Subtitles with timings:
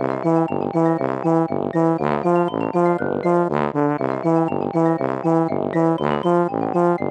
[0.00, 0.24] Thank
[7.00, 7.09] you.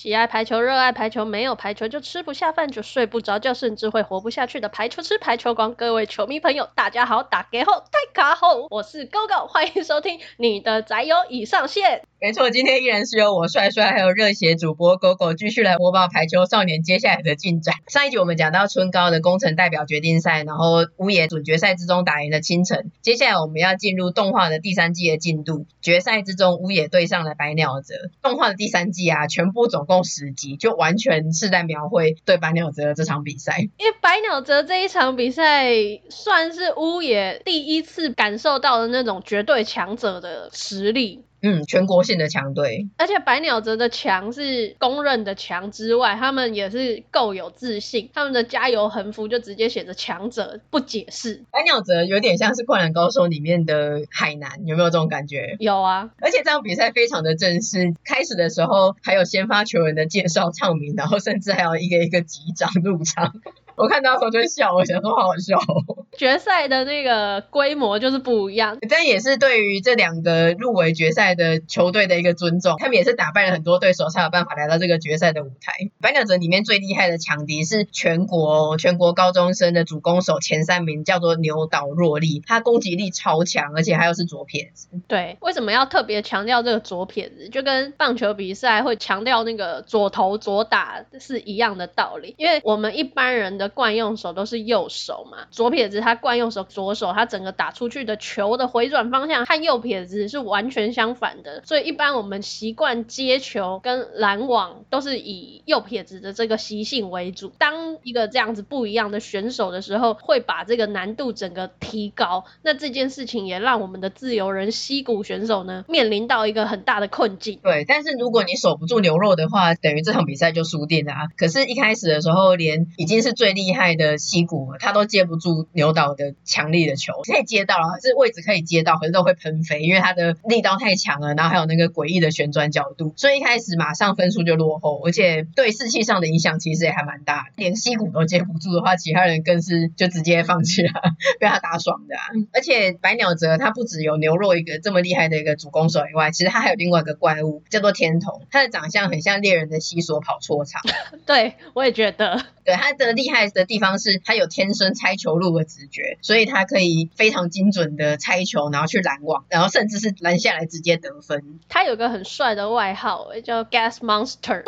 [0.00, 5.74] 喜爱排球，热爱排球，没有排球就吃不下饭，就睡不着觉，甚至会活不下去的排球吃排球狂。
[5.74, 12.02] 各位球迷朋友，大家好，打给后，大家好，我是 GoGo，欢迎收听你的宅友已上线。
[12.20, 17.74] 没错，今天依然是由我帅帅还有热血主播 GoGo 继续来播报排球少年接下来的进展。
[17.88, 22.90] 上一集我们讲到春高的工程代表决定赛，然后乌野总决赛之中打赢了青城。
[23.02, 25.66] 接下来我们要进入动画的第三季的进度。
[25.80, 27.94] 决赛之中，乌野对上了白鸟泽。
[28.22, 33.58] 动画的第三季啊，全部总共十集，就完全是在描绘对白鸟泽的这场比赛。
[33.78, 35.72] 因为白鸟泽这一场比赛
[36.08, 41.24] 算是乌野第一次感受到的那种绝对强者的实力。
[41.40, 51.44] 嗯，全国性的强队，而且白鸟泽的强是公认的强之外，他们也是够有自信，他们的加油横幅就直接写着“强者不解释”。
[51.52, 55.56] 白鸟泽有点像是《灌篮高手》里面的海南，有没有这种感觉？
[55.60, 63.34] 有啊，而且这场比赛非常的正式，开始的时候还有先发球员的介绍唱名，然后甚至还有一个一个击掌入场。
[63.78, 66.04] 我看到的时候就笑，我想说好好笑哦。
[66.16, 72.76] 决赛的那个规模就是不一样，但也是对于这两个入围决赛的球队的一个尊重。
[72.78, 75.90] 他们也是打败了很多对手，才有办法来到这个决赛的舞台。
[76.00, 84.88] 白鸟者里面最厉害的强敌是全国全国高中生的主攻手前三名，叫做牛岛若利，他攻击力超强，而且还有是左撇子。
[85.06, 87.48] 对，为什么要特别强调这个左撇子？
[87.48, 92.34] 就跟棒球比赛会强调那个左投左打是一样的道理。
[92.38, 107.52] 因为我们一般人的惯用手都是右手嘛，左撇子他惯用手左手，他整个打出去的球的回转方向和右撇子是完全相反的，所以一般我们习惯接球跟拦网都是以右撇子的这个习性为主。
[107.58, 112.44] 当一个这样子不一样的选手的时候，会把这个难度整个提高。
[112.62, 117.58] 那这件事情也让我们的自由人西谷选手呢面临到一个很大的困境。
[117.62, 121.18] 对，但是如果你守不住牛肉的话，等于这场比赛就输定了啊。
[121.36, 140.92] 可是，一开始的时候，连已经是最厉害的西谷，他都接不住牛岛的强力的球，可以接到了，是位置可以接到，可是都会喷飞，因为他的力道太强了，然后还有那个诡异的旋转角度，所以一开始马上分数就落后，而且对士气上的影响其实也还蛮大，连西谷都接不住的话，其他人更是就直接放弃了，
[141.40, 142.22] 被他打爽的啊。
[142.52, 150.82] 而且白鸟泽他不只有牛肉一个这么厉害的一个主攻手以外，其实他还有另外一个怪物叫做天童，他的长相很像猎人的西索跑错场，
[151.26, 161.60] 对我也觉得，对他的厉害的地方是他有天生拆球路的直觉，所以他可以非常精准的拆球，然后去拦网，然后甚至是拦下来直接得分。
[161.68, 164.62] 他有个很帅的外号，叫 Gas Monster，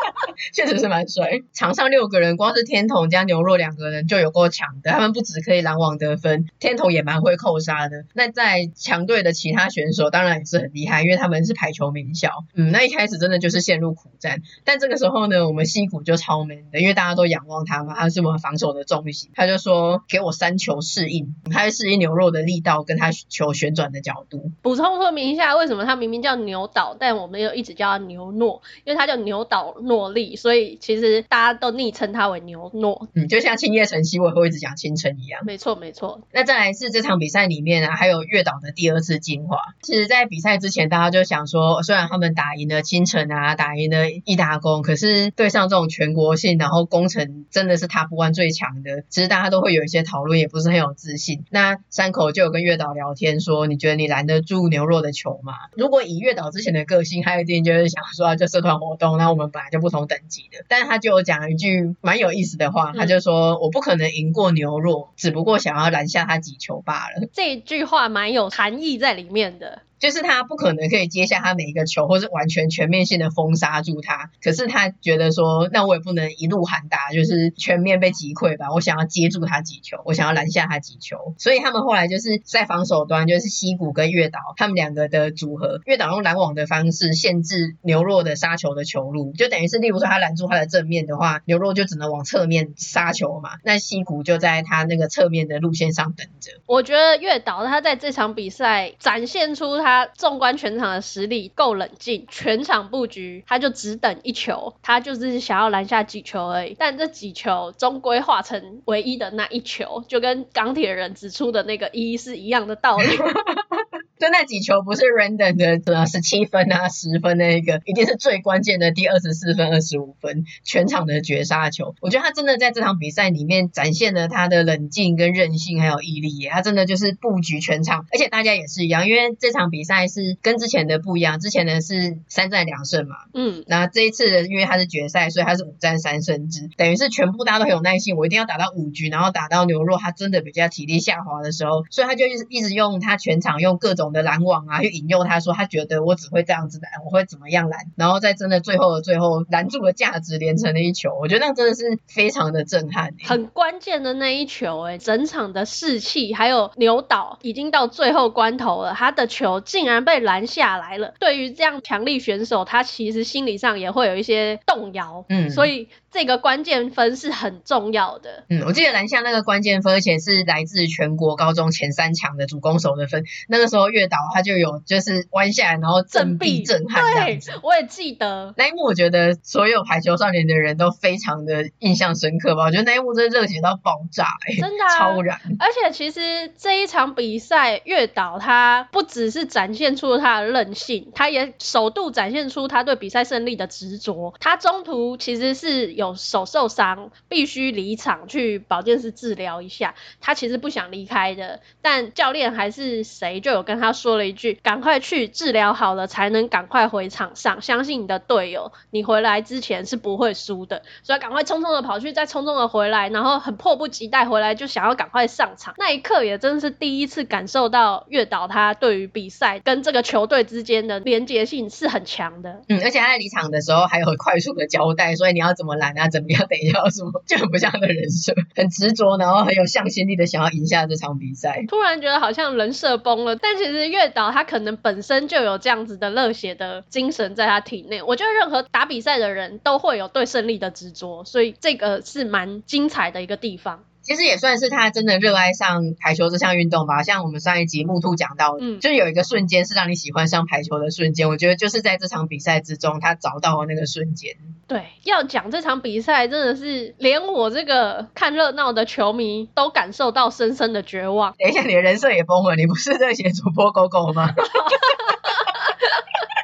[0.52, 1.42] 确实是蛮帅。
[1.52, 8.04] 场上六个人，光是天童加牛肉两个人就有够强的，他们不止可以拦网得分，天童也蛮会扣杀的。
[8.14, 12.44] 那在强队的其他选手当然也是很厉害，因为他们是排球名校。
[12.54, 24.50] 嗯，那一开始真的就是陷入苦战，但这个时候呢，我们西谷就超 man 的，因为大家都仰望他嘛，他是我们防守的重心，他就说给我三球适应，他会适应牛肉的力道跟他球旋转的角度。
[24.62, 33.08] 补充说明一下，为什么他明明叫牛岛，但我们又一直叫他牛诺，因为他叫牛岛诺利，所以其实大家都昵称他为牛诺。
[33.14, 35.44] 嗯，就像青叶城西尾会一直讲青城一样。
[35.44, 36.20] 没错没错。
[36.32, 39.58] 那再来是这场比赛里面啊，还有月岛的第二次进化。
[39.82, 51.44] 其实，在比赛之前，大家就想说，虽然他们打赢了青城啊，打赢了伊达工，可是对上这种全国性，然后宫城真的是 Top One 最强的，其实大家都会有一些讨论，也不是很有自信。
[51.50, 55.54] 那山口就有跟月岛聊天说，你觉得你拦得住牛肉的球吗？
[55.76, 60.64] 如果以月岛之前的个性，他一点就是想说，就社团活动，那我们本来就不同等级的。
[60.68, 67.28] 但是他就有讲一句蛮有意思的话，他就说，我不可能赢过牛肉，只不过想要拦下他几球罢了。
[67.32, 69.82] 这句话蛮有含义在里面的。
[69.98, 74.30] 就是他不可能可以接下他每一个球，或是完全全面性的封杀住他。
[74.42, 78.72] 可是他觉得说，那我也不能一路喊打，就是全面被击溃吧。
[78.74, 81.34] 我想要接住他几球，我想要拦下他几球。
[81.38, 85.80] 所以他们后来就是在防守端，就是西谷跟月岛他们两个的组合。
[85.86, 93.52] 月岛用拦网的方式限制牛肉的杀球的球路，就等于是，例如说他拦住他的正面的话，牛肉就只能往侧面杀球嘛。
[93.64, 96.52] 那西谷就在他那个侧面的路线上等着。
[96.66, 99.85] 我觉得月岛他在这场比赛展现出他。
[99.86, 106.74] 他纵观全场的实力够冷静，全场布局他就只等一球，他就是想要拦下几球而已。
[106.76, 113.04] 但这几球终归化成唯一的那一球，就跟钢铁人指出的那个一是一样的道理。
[114.18, 121.94] 就那几球不是 random 的，什么十七分啊、十分那一个，一定是最关键的第二十四分、二十五分，全场的绝杀球。
[122.00, 126.50] 我觉得他真的在这场比赛里面展现了他的冷静跟韧性，还有毅力耶。
[126.50, 161.14] 他真的就是布局全场，而且大家也是一样，因为这场比赛是跟之前的不一样，之前的是三战两胜嘛，嗯，那这一次因为他是决赛，所以他是五战三胜制，等于是全部大家都很有耐心，我一定要打到五局，然后打到牛肉他真的比较体力下滑的时候，所以他就一直一直用他全场用各种的拦网啊去引诱他说，他觉得我只会这样子拦，我会怎么样拦，然后在真的最后的最后拦住了价值连成的一球，我觉得那真的是非常的震撼，很关键的那一球，哎，整场的士气还有牛岛已经到最后关头了，他的球竟然被拦下来了。
[161.18, 165.88] 对于这样强力选手，他其实心理上也会有一些动摇，嗯，所以。
[166.12, 168.44] 这个关键分是很重要的。
[168.48, 173.24] 嗯，我记得篮下那个关键分，而且是来自全国高中前三强的主攻手的分。
[173.48, 177.50] 那个时候月岛他就有就是弯下来，然后振臂震撼这样子。
[177.52, 182.64] 对，我也记得那一幕，我觉得所有排球少年的人都非常的印象深刻吧。
[182.64, 185.40] 我觉得那一幕真的热血到爆炸，欸，真的，啊，超燃。
[185.58, 194.34] 而且其实这一场比赛，月岛他不只是展现出了他的韧性，他也首度展现出他对比赛胜利的执着。
[194.38, 196.14] 他中途其实是有。
[196.26, 199.94] 手受伤，必须离场去保健室治疗一下。
[200.20, 207.60] 他其实不想离开的，但教练还是谁就有跟他说了一句：“赶快去治疗好了，才能赶快回场上。
[207.62, 215.74] 相信你的队友，你回来之前是不会输的。”所以赶快匆匆的跑去，再匆匆的回来，然后很迫不及待回来，就想要赶快上场。
[215.78, 222.62] 那一刻也真是第一次感受到月岛他对于比赛跟这个球队之间的连结性是很强的。
[222.68, 226.08] 嗯，而且他在离场的时候还有快速的交代，所以你要怎么拦啊？
[226.08, 226.46] 怎么样？
[226.48, 227.22] 等一下什么？
[227.26, 231.64] 就很不像他的人设，很执着，然后很有向心力的想要赢下这场比赛。
[231.68, 238.02] 突然觉得好像人设崩了，但其实月岛他可能本身就有这样子的热血的精神在他体内。
[238.02, 243.84] 我觉得任何打比赛的人都会有对胜利的执着，所以这个是蛮精彩的一个地方。
[244.06, 247.02] 其实也算是他真的热爱上排球这项运动吧。
[247.02, 251.28] 像我们上一集木兔讲到，嗯，就有一个瞬间是让你喜欢上排球的瞬间。
[251.28, 254.36] 我觉得就是在这场比赛之中，他找到了那个瞬间。
[254.68, 261.34] 对，要讲这场比赛，真的是连我这个看热闹的球迷都感受到深深的绝望。
[261.36, 264.32] 等一下，你的人设也崩了，你不是热血主播狗狗吗？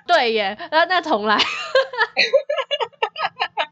[0.09, 1.39] 对耶，那那重来。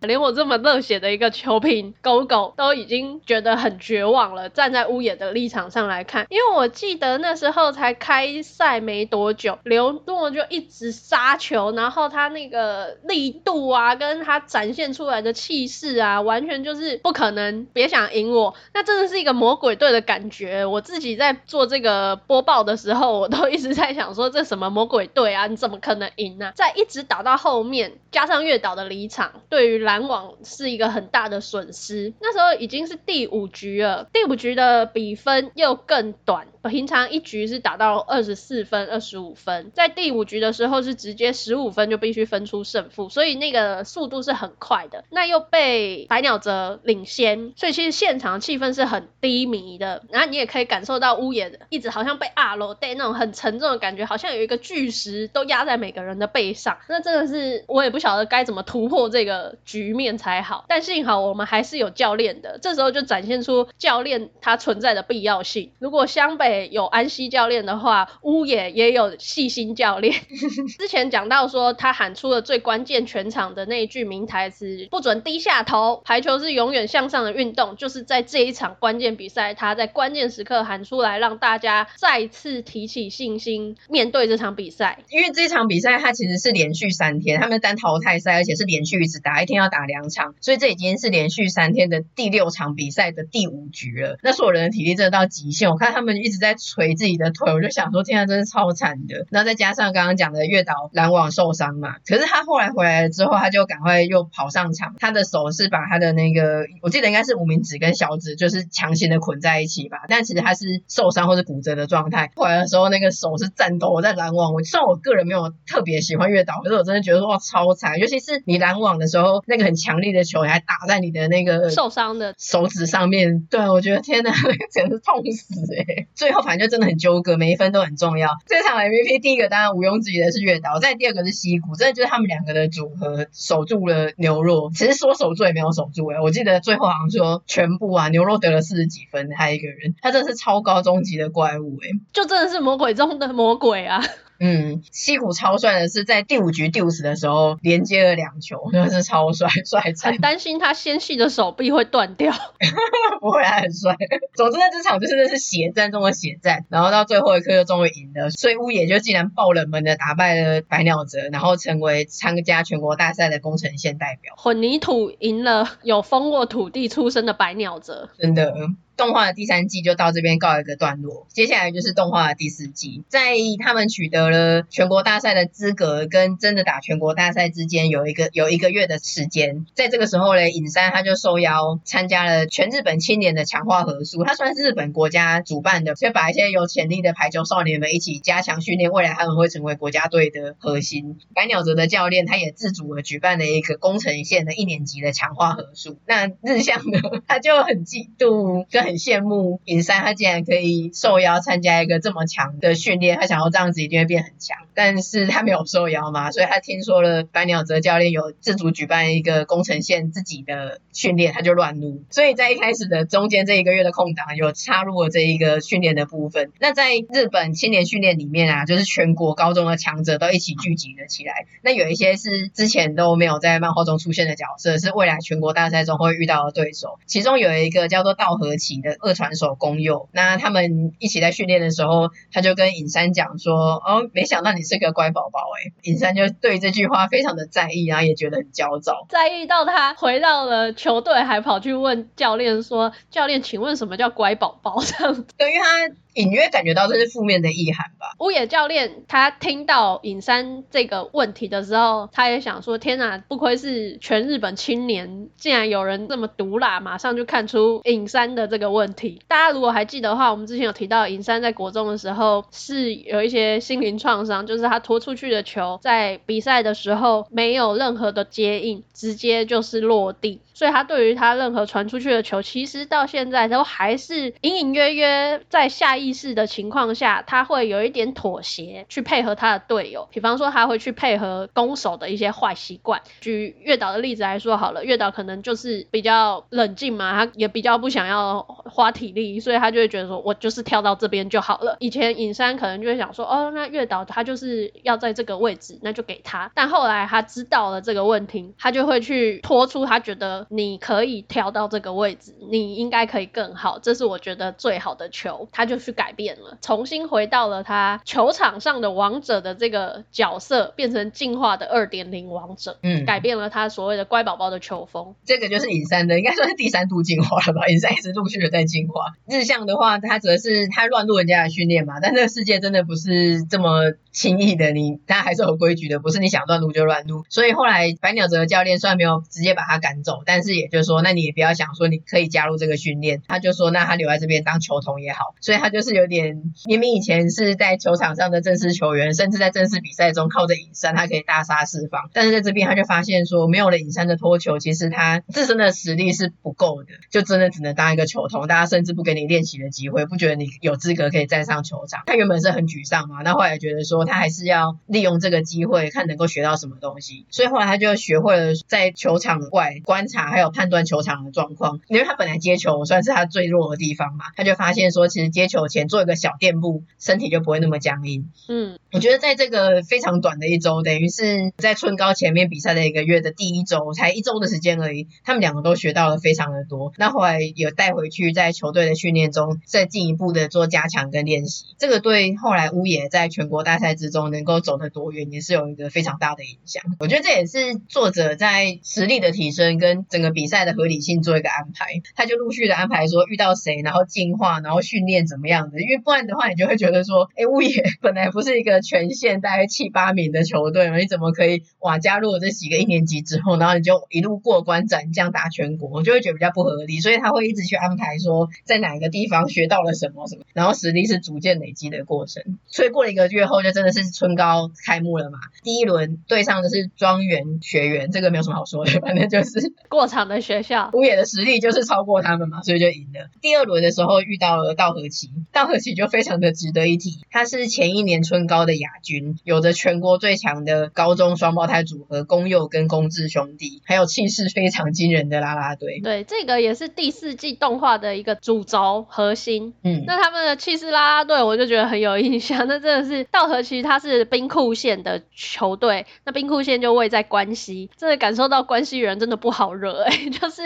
[0.07, 4.49] 连我这么热血的一个球评狗狗都已经觉得很绝望了。
[4.49, 18.55] 站在屋野的立场上来看，因为我记得那时候才开赛没多久，刘诺就一直杀球，然后他那个力度啊，跟他展现出来的气势啊，完全就是不可能，别想赢我。
[18.73, 20.65] 那真的是一个魔鬼队的感觉。
[20.65, 25.47] 我自己在做这个播报的时候，我都一直在想说，这什么魔鬼队啊？
[25.47, 26.53] 你怎么可能赢呢？
[26.55, 32.15] 在一直打到后面，加上月岛的离场，对于篮网是一个很大的损失。
[32.21, 36.47] 那时候已经是第五局了，第五局的比分又更短。
[36.69, 45.05] 平常一局是打到二十四分、二十五分，在第五局的时候是直接十五分就必须分出胜负，所以那个速度是很快的。
[45.11, 50.03] 那又被白鸟泽领先，所以其实现场气氛是很低迷的。
[50.11, 56.77] 然后你也可以感受到屋野的一直好像被压落对那种很沉重的感觉，好像有一个巨石都压在每个人的背上。
[56.89, 60.65] 那真的是我也不晓得该怎么突破这个局面才好。
[60.69, 65.73] 但幸好我们还是有教练的，这时候就展现出教练他存在的必要性。
[65.79, 70.15] 如果湘北有安西教练的话，乌野也有细心教练。
[70.79, 84.99] 之前讲到说，他喊出了最关键全场的那一句名台词：“不准低下头，排球是永远向上的运动。”就是在这一场关键比赛，他在关键时刻喊出来，让大家再次提起信心，面对这场比赛。
[85.09, 94.19] 因为这场比赛他其实是连续三天，他们单淘汰赛，而且是连续一直打，一天要打两场，所以这已经是连续三天的第六场比赛的第五局了。
[94.23, 96.51] 那所有人的体力真的到极限，我看他们一直在。
[96.51, 99.25] 在捶自己的腿，我就想说，天啊，真是超惨的。
[99.31, 104.97] 然后再加上刚刚讲的月岛拦网受伤嘛，可是他后来回来了之后，他就赶快又跑上场。
[104.99, 109.99] 他的手是把他的那个，我记得应该是无名指跟小指，就是强行的捆在一起吧。
[110.09, 112.33] 但其实他是受伤或是骨折的状态。
[112.35, 114.53] 回来的时候，那个手是颤抖，我在拦网。
[114.53, 118.01] 我虽然我个人没有特别喜欢月岛，可是我真的觉得说哇，超惨。
[118.01, 123.47] 尤其是你拦网的时候，那个很强力的球还打在你的那个受伤的手指上面。
[123.49, 126.09] 对，我觉得天哪，那个简直是痛死哎、欸！
[126.15, 128.31] 最最后反正就真的很纠葛，每一分都很重要。
[128.47, 134.71] 这场 MVP 第一个当然毋庸置疑的是月岛，再第二个是西谷，真的就是他们两个的组合守住了牛肉。
[134.73, 144.01] 其实说守住也没有守住诶，我记得最后好像说全部啊牛肉得了四十几分，还有一个人，他真的是超高中级的怪物诶，就真的是魔鬼中的魔鬼啊。
[144.41, 150.13] 嗯，西谷超帅的是在第五局第五十的时候连接了两球，真的是超帅帅惨。
[150.13, 152.33] 很担心他纤细的手臂会断掉，
[153.21, 153.95] 不会，他很帅。
[154.35, 164.35] 总之呢，这场就是那是血战中的血战，然后到最后一刻就终于赢了，所以乌野就竟然爆冷门的打败了白鸟泽，然后成为参加全国大赛的工程线代表。
[164.39, 168.55] 混凝土赢了有封过土地出身的白鸟泽，真的。
[169.01, 191.17] 动画的第三季就到这边告一个段落，接下来就是动画的第四季，在他们取得了全国大赛的资格跟真的打全国大赛之间有一个有一个月的时间，在这个时候呢，尹山他就受邀参加了全日本青年的强化合宿，他算是日本国家主办的，所以把一些有潜力的排球少年们一起加强训练，未来他们会成为国家队的核心。
[191.35, 198.90] 白鸟泽的教练他也自主的举办了一个宫城县的一年级的强化合宿，那日向呢，他就很嫉妒跟。
[198.91, 216.51] 很羡慕尹山，他竟然可以受邀参加一个这么强的训练，他想要这样子一定会变很强，但是他没有受邀嘛，所以他听说了白鸟泽教练有自主举办一个工程线自己的训练，他就乱入，所以在一开始的中间这一个月的空档，有插入了这一个训练的部分。
[216.59, 245.95] 那在日本青年训练里面啊，就是全国高中的强者都一起聚集了起来，那有一些是之前都没有在漫画中出现的角色，是未来全国大赛中会遇到的对手，其中有一个叫做稻荷崎的二传手公佑，那他们一起在训练的时候，他就跟尹山讲说：“哦，没想到你是个乖宝宝哎。”尹山就对这句话非常的在意，然后也觉得很焦躁，在意到他回到了球队，还跑去问教练说：“教练，请问什么叫乖宝宝？”这样等于他。
[246.15, 248.15] 隐约感觉到这是负面的意涵吧。
[248.19, 259.21] 乌野教练他听到尹山这个问题的时候，他也想说：天哪，不愧是全日本青年，竟然有人这么毒辣，马上就看出尹山的这个问题。
[259.29, 270.41] 大家如果还记得的话，我们之前有提到尹山在国中的时候是有一些心灵创伤，就是他拖出去的球在比赛的时候没有任何的接应，直接就是落地。
[270.61, 280.07] 所以他对于他任何传出去的球，其实到现在都还是隐隐约约在下意识的情况下，他会有一点妥协，去配合他的队友。
[280.13, 283.01] 比方说，他会去配合攻守的一些坏习惯。
[283.23, 291.79] 举月岛的例子来说好了，月岛可能就是比较冷静嘛，他也比较不想要花体力，所以他就会觉得说，我就是跳到这边就好了。
[291.81, 296.53] 以前尹山可能就会想说，哦，那月岛他就是要在这个位置，那就给他。
[296.55, 300.47] 但后来他知道了这个问题，他就会去拖出他觉得。
[300.53, 305.49] 你可以跳到这个位置，你应该可以更好，这是我觉得最好的球。
[305.53, 315.15] 他就去改变了，重新回到了他球场上的王者的这个角色，变成进化的二点零王者，嗯，改变了他所谓的乖宝宝的球风。
[315.25, 317.69] 这个就是尹山的，应该算是第三度进化了吧？
[317.69, 319.15] 尹山一直陆续的在进化。
[319.29, 327.25] 日向的话，他则是他乱入人家的训练嘛，但这个世界真的不是这么轻易的，你他还是有规矩的，不是你想乱撸就乱撸。
[327.29, 333.23] 所以后来白鸟泽教练虽然没有直接把他赶走，但是也就是说，那你也不要想说你可以加入这个训练。
[333.29, 335.35] 他就说，那他留在这边当球童也好。
[335.41, 342.11] 所以他就是有点，明明以前是在球场上的正式球员，甚至在正式比赛中靠着隐山，他可以大杀四方。
[342.13, 348.47] 但是在这边他就发现说，没有了隐山的托球，其实他自身的实力是不够的，就真的只能当一个球童。
[348.47, 352.03] 大家甚至不给你练习的机会，不觉得你有资格可以站上球场。
[352.07, 357.27] 他原本是很沮丧嘛，那后来觉得说他还是要利用这个机会，看能够学到什么东西。
[357.31, 360.31] 所以后来他就学会了在球场外观察。
[360.31, 368.31] 还有判断球场的状况，因为他本来接球算是他最弱的地方嘛，他就发现说，其实接球前做一个小垫步，身体就不会那么僵硬。
[368.49, 376.93] 嗯，我觉得在这个非常短的一周，等于是在春高前面比赛的一个月的第一周，才一周的时间而已，他们两个都学到了非常的多。
[376.99, 386.83] 那后来有带回去在球队的训练中，再进一步的做加强跟练习，这个对后来乌野在全国大赛之中能够走得多远，也是有一个非常大的影响。
[386.99, 412.43] 我觉得这也是作者在实力的提升跟整个比赛的合理性做一个安排，他就陆续的安排说遇到谁，然后进化，然后训练怎么样的，因为不然的话，你就会觉得说，哎，乌野 本来不是一个个全县大概七八名的球队嘛，你怎么可以哇加入我这几个一年级之后，然后你就一路过关斩将打全国，我就会觉得比较不合理，所以他会一直去安排说在哪个地方学到了什么什么，然后实力是逐渐累积的过程。
[412.67, 415.39] 所以过了一个月后，就真的是春高开幕了嘛。
[415.63, 423.29] 第一轮对上的是庄园学员，这个没有什么好说的， 反正就是过场的学校，乌野的实力就是超过他们嘛，所以就赢了。
[423.41, 436.01] 第二轮的时候遇到了道和崎，道和崎就非常的值得一提，他是前一年春高的亚军，有着全国最强的高中双胞胎组合公佑跟公治兄弟，还有气势非常惊人的啦啦队。
[436.03, 439.75] 对，这个也是第四季动画的一个主轴核心。
[439.83, 442.67] 嗯，那他们的气势啦啦队，我就觉得很有印象。
[442.69, 450.63] 那真的是稻荷崎，他是兵库县的球队，那兵库县就位在关西，真的感受到关西人真的不好惹哎、欸， 就是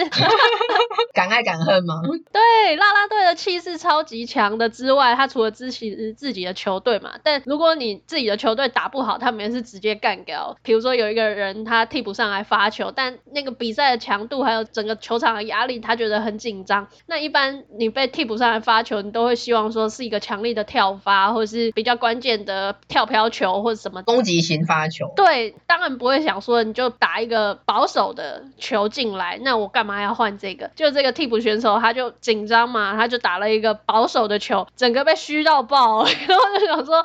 [1.15, 2.03] 敢爱敢恨吗？
[2.33, 10.57] 对，啦啦队的气势超级强的之外，他除了支持自己的球队嘛，但如果你自己的球队打不好，他们也是直接干掉。
[10.63, 16.89] 比如说有一个人他替补上来发球，但那个比赛的强度还有整个球场的压力，他觉得很紧张。
[17.07, 25.13] 那一般你被替补上来发球，你都会希望说是一个强力的跳发，或者是比较关键的跳飘球或者什么攻击型发球。
[25.17, 30.71] 对，当然不会想说你就打一个保守的球进来，那我干嘛要换这个？
[30.75, 37.03] 就这个替补选手他就紧张嘛，他就打了一个保守的球，整个被虚到爆， 然后就想说，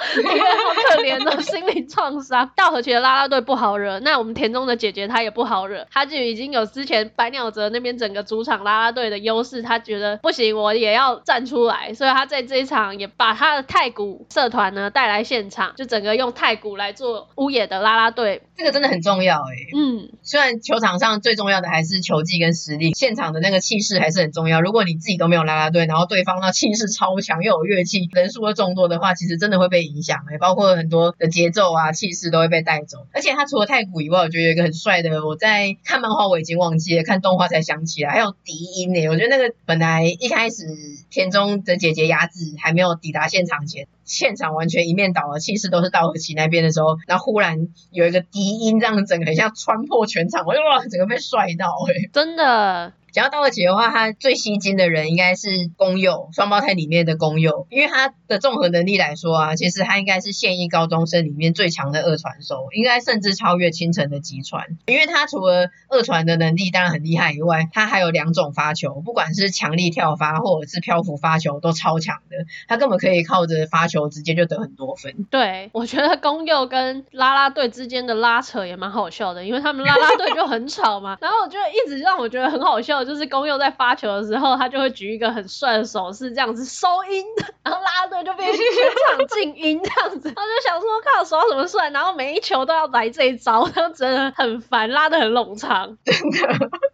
[0.87, 2.49] 可怜的心理创伤。
[2.55, 19.55] 稻荷崎的啦啦队不好惹，那我们田中的姐姐她也不好惹，她就已经有之前白鸟泽那边整个主场啦啦队的优势，她觉得不行，我也要站出来，所以她在这一场也把她的太古社团呢带来现场，就整个用太古来做屋野的啦啦队，这个真的很重要哎。
[19.75, 24.61] 嗯，虽然球场上最重要的还是球技跟实力，现场的那个气势还是很重要。
[24.61, 33.05] 如果你自己都没有啦啦队，然后对方那气势超强又有乐器，人数又众多的话，其实真的会被影响哎，包括很多的节奏啊、气势都会被带走。
[33.13, 40.65] 而且他除了太古以外，我觉得有一个很帅的，我在看漫画我已经忘记了，看动画才想起来，还有笛音呢，我觉得那个本来一开始
[41.09, 52.93] 田中的姐姐雅子还没有抵达现场前，现场完全一面倒的气势都是稻荷崎那边的时候，然后忽然有一个笛音，这样整个很像穿破全场，我就哇，整个被帅到哎，真的。
[53.13, 64.77] 讲到稻荷崎的话，他最吸睛的人应该是宫侑双胞胎里面的宫侑，因为他的综合能力来说啊，其实他应该是现役高中生里面最强的二传手，应该甚至超越清晨的吉川。
[64.85, 72.37] 因为他除了二传的能力当然很厉害以外，他还有两种发球，不管是强力跳发或者是漂浮发球都超强的，
[72.67, 75.25] 他根本可以靠着发球直接就得很多分。
[75.31, 82.98] 对，我觉得宫侑跟啦啦队之间的拉扯也蛮好笑的，因为他们啦啦队就很吵嘛，然后就一直让我觉得很好笑。
[83.03, 87.25] 就是公佑在发球的时候，他就会举一个很帅的手势，这样子收音，
[87.63, 90.27] 然后啦啦队就变成 全场静音这样子。
[90.29, 91.89] 然后就想说，靠，手什么帅？
[91.91, 95.97] 然后每一球都要来这一招，然后真的很烦，拉的很冗长。
[96.03, 96.37] 真的，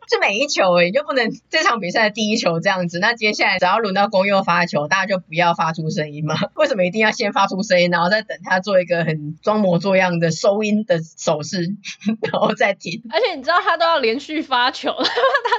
[0.10, 3.00] 是每一球诶，你就不能这场比赛的第一球这样子。
[3.00, 6.36] 那接下来只要轮到公佑发球，大家就不要发出声音吗？
[6.56, 11.76] 为什么一定要先发出声音，然后再等他做一个很装模作样的收音的手势，
[12.32, 13.02] 然后再停？
[13.12, 14.94] 而且你知道他都要连续发球，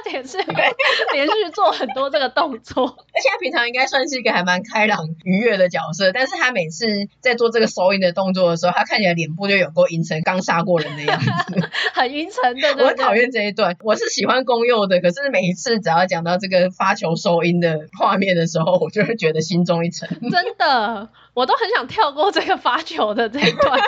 [0.03, 0.36] 他也是。
[0.43, 0.75] 对，
[1.13, 6.85] 连续做很多这个动作， 而且他平常应该算是一个还蛮开朗愉悦的角色，但是他每次
[7.19, 12.83] 在做这个收音的动作的时候，他看起来脸部就有过阴沉，刚杀过人的样子， 很阴沉的。
[12.83, 20.07] 我很讨厌这一段，我是喜欢公佑的，可是每一次只要讲到这个发球收音的画面的时候，我就会觉得心中一沉。
[20.29, 23.79] 真的，我都很想跳过这个发球的这一段，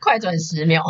[0.00, 0.82] 快转十秒。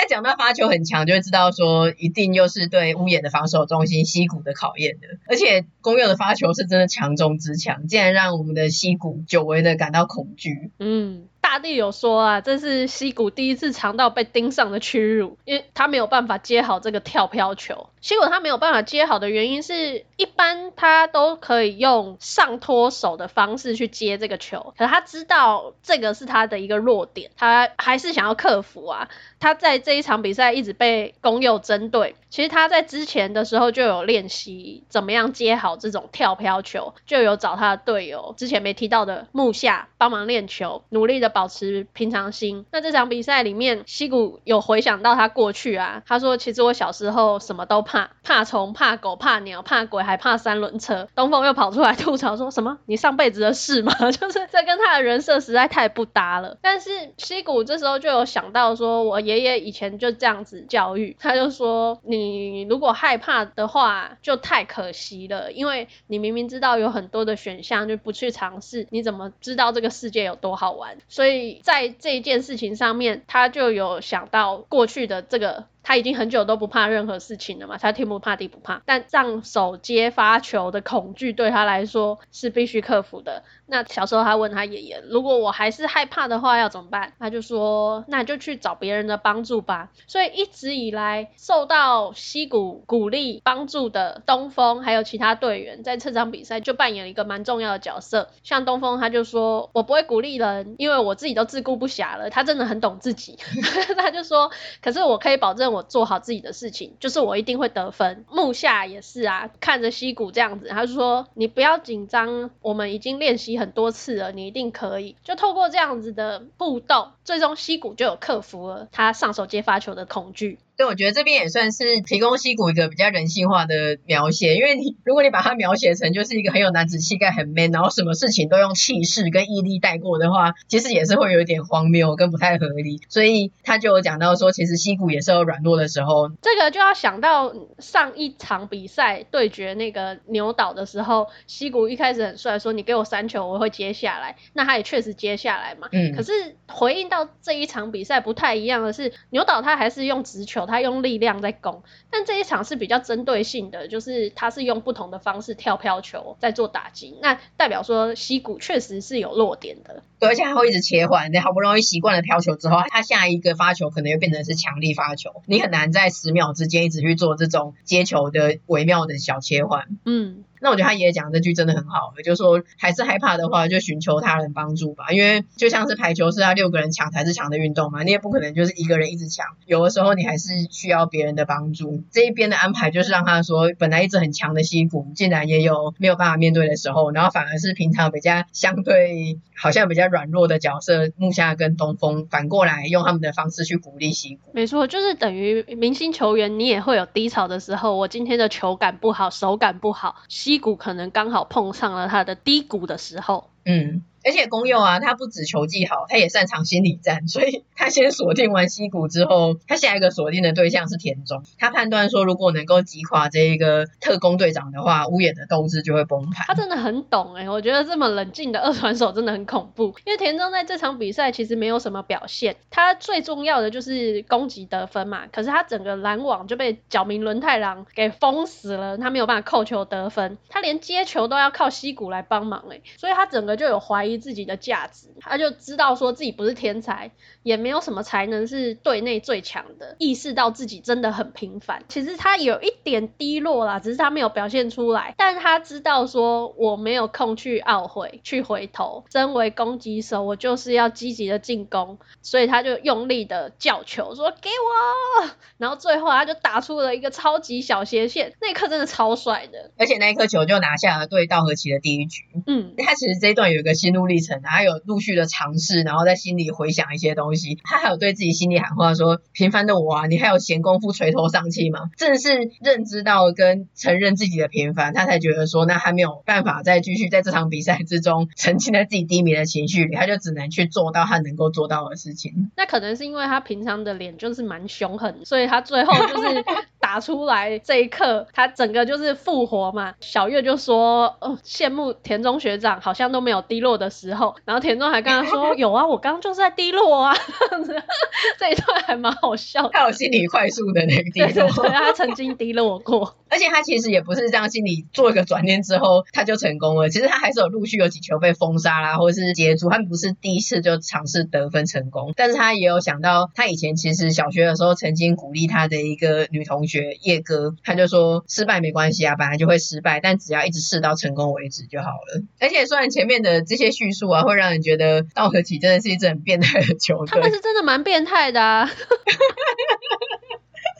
[0.00, 5.08] 那讲到发球很强，就会知道说一定又是对屋野的防守中心西谷的考验的。
[5.26, 10.70] 而且公佑的发球是真的强中之强，竟然让我们的西谷久违的感到恐惧。
[10.78, 11.26] 嗯。
[11.40, 17.88] 大地有说啊，这是西谷第一次尝到被盯上的屈辱，因为他没有办法接好这个跳飘球。
[18.00, 29.08] 西谷他没有办法接好的原因是，一般他都可以用上托手的方式去接这个球，可是他知道这个是他的一个弱点，他还是想要克服啊。
[29.40, 41.27] 他在这一场比赛一直被宫侑针对，其实他在之前的时候就有练习怎么样接好这种跳飘球，就有找他的队友之前没提到的木下帮忙练球，努力的。
[41.28, 42.64] 保持平常心。
[42.72, 56.56] 那这场比赛里面，西谷有回想到他过去啊，他说：“其实我小时候什么都怕，怕虫、怕狗、怕鸟、怕鬼，还怕三轮车。”东风又跑出来吐槽说什么：“你上辈子的事吗？” 就是这跟他的人设实在太不搭了。
[56.62, 75.66] 但是西谷这时候就有想到说，我爷爷以前就这样子教育，他就说：“你如果害怕的话，就太可惜了，因为你明明知道有很多的选项，就不去尝试，你怎么知道这个世界有多好玩？”所以在这件事情上面，他就有想到过去的这个。
[75.82, 83.42] 他已经很久都不怕任何事情了嘛，他天不怕地不怕，但上手接发球的恐惧对他来说是必须克服的。
[83.70, 87.12] 那小时候他问他爷爷，如果我还是害怕的话要怎么办？
[87.18, 89.90] 他就说，那就去找别人的帮助吧。
[90.06, 98.28] 所以一直以来受到西谷鼓励帮助的东风还有其他队员，在这场比赛就扮演了一个蛮重要的角色。
[98.42, 102.30] 像东风他就说，我不会鼓励人，因为我自己都自顾不暇了。
[102.30, 103.38] 他真的很懂自己，
[103.96, 104.50] 他就说，
[104.82, 105.77] 可是我可以保证我。
[105.82, 108.24] 做好自己的事情，就是我一定会得分。
[108.30, 120.58] 木下也是啊，看着西谷这样子，他就说：“你不要紧张，我们已经练习很多次了，你一定可以。”就透过这样子的互动，最终西谷就有克服了他上手接发球的恐惧。
[120.78, 133.00] 对，我觉得这边也算是提供西谷一个比较人性化的描写，因为你如果你把它描写成就是一个很有男子气概、很 man，然后什么事情都用气势跟毅力带过的话，其实也是会有一点荒谬跟不太合理。
[133.08, 136.28] 所以他就有讲到说，其实西谷也是有软弱的时候。
[136.40, 145.88] 这个就要想到上一场比赛对决那个牛岛的时候，西谷一开始很帅，说你给我三球我会接下来，那他也确实接下来嘛。
[145.90, 146.14] 嗯。
[146.14, 150.67] 可是回应到这一场比赛不太一样的是，牛岛他还是用直球。
[150.68, 160.02] 他用力量在攻，但这一场是比较针对性的，就是他是用不同的方式跳飘球在做打击，那代表说西谷确实是有落点的。
[160.20, 169.86] 对，而且还会一直切换，你好不容易习惯了飘球之后，他下一个发球可能又变成是强力发球，你很难在十秒之间一直去做这种接球的微妙的小切换。
[170.04, 170.44] 嗯。
[170.60, 175.10] 那我觉得他爷爷讲这句真的很好，就是说还是害怕的话，就寻求他人帮助吧。
[175.10, 182.02] 因为就像是排球是要六个人抢才是强的运动嘛，你也不可能就是一个人一直抢，有的时候你还是需要别人的帮助。
[182.10, 194.50] 这一边的安排就是让他说，本来一直很强的西谷，竟然也有没有办法面对的时候，然后反而是平常比较相对好像比较软弱的角色木下跟东风，反过来用他们的方式去鼓励西谷。
[194.52, 197.96] 没错，就是等于明星球员，你也会有低潮的时候。
[197.96, 200.16] 我今天的球感不好，手感不好。
[200.48, 203.50] 低谷可能刚好碰上了它的低谷的时候。
[203.66, 204.02] 嗯。
[204.28, 211.42] 而且宫佑啊，他不止球技好，他也擅长心理战，所以他先锁定完西谷之后，他下一个锁定的对象是田中。
[211.58, 216.44] 他判断说，如果能够击垮这一个特工队长的话，屋野的斗志就会崩盘。
[216.46, 219.94] 他真的很懂哎、我觉得这么冷静的二传手真的很恐怖。
[220.04, 234.17] 因为田中在这场比赛其实没有什么表现，他最重要的就是攻击得分嘛，可是他整个拦网就被角明轮太郎给封死了，他没有办法扣球得分，他连接球都要靠西谷来帮忙哎、所以他整个就有怀疑。
[234.18, 237.10] 自己的价值，他就知道说自己不是天才，
[237.42, 241.84] 也没有什么才能是队内最强的，意识到自己真的很平凡。
[241.88, 245.14] 其实他有一点低落啦，只是他没有表现出来。
[245.16, 249.04] 但他知道说我没有空去懊悔，去回头。
[249.10, 259.70] 身为攻击手，我就是要积极的进攻，所以他就用力的叫球说给我，然后最后他就打出了一个超级小斜线，那一刻真的超帅的。
[259.76, 262.24] 而且那一颗球就拿下了对稻荷崎的第一局。
[262.46, 267.58] 嗯，他其实这一段有一个心路历程，他有陆续的尝试，然后在心里回想一些东西。
[267.64, 282.50] 他还有对自己心里喊话说：“平凡的我啊，你还有闲工夫垂头丧气吗？”正是认知到跟承认自己的平凡，他才觉得说，那他没有办法再继续在这场比赛之中沉浸在自己低迷的情绪里，他就只能去做到他能够做到的事情。
[282.56, 286.44] 那可能是因为他平常的脸就是蛮凶狠，所以他最后就是
[286.80, 289.94] 打出来这一刻，他整个就是复活嘛。
[290.00, 297.14] 小月就说：“哦，羡慕田中学长，好像都没有低落的时候。”然后田中还跟他说：“有啊，我刚刚就是在低落啊。
[298.38, 299.68] ”这一段还蛮好笑。
[299.72, 303.16] 他有心理快速的那个低落，对对对，他曾经低落过。
[303.30, 306.88] 而且他其实也不是这样，心理做一个转念之后他就成功了。
[306.88, 312.12] 其实他还是有陆续有几球被封杀啦，或者是接住，他不是第一次就尝试得分成功。
[312.16, 322.22] 但是他也有想到，他以前其实小学的时候曾经鼓励他的一个女同学叶哥，他就说失败没关系啊，本来就会失败，但只要一直试到成功为止就好了。
[322.40, 328.68] 而且虽然前面的这些叙述啊，会让人觉得稻荷崎真的是一支很变态的球队，他们是真的蛮变态的啊。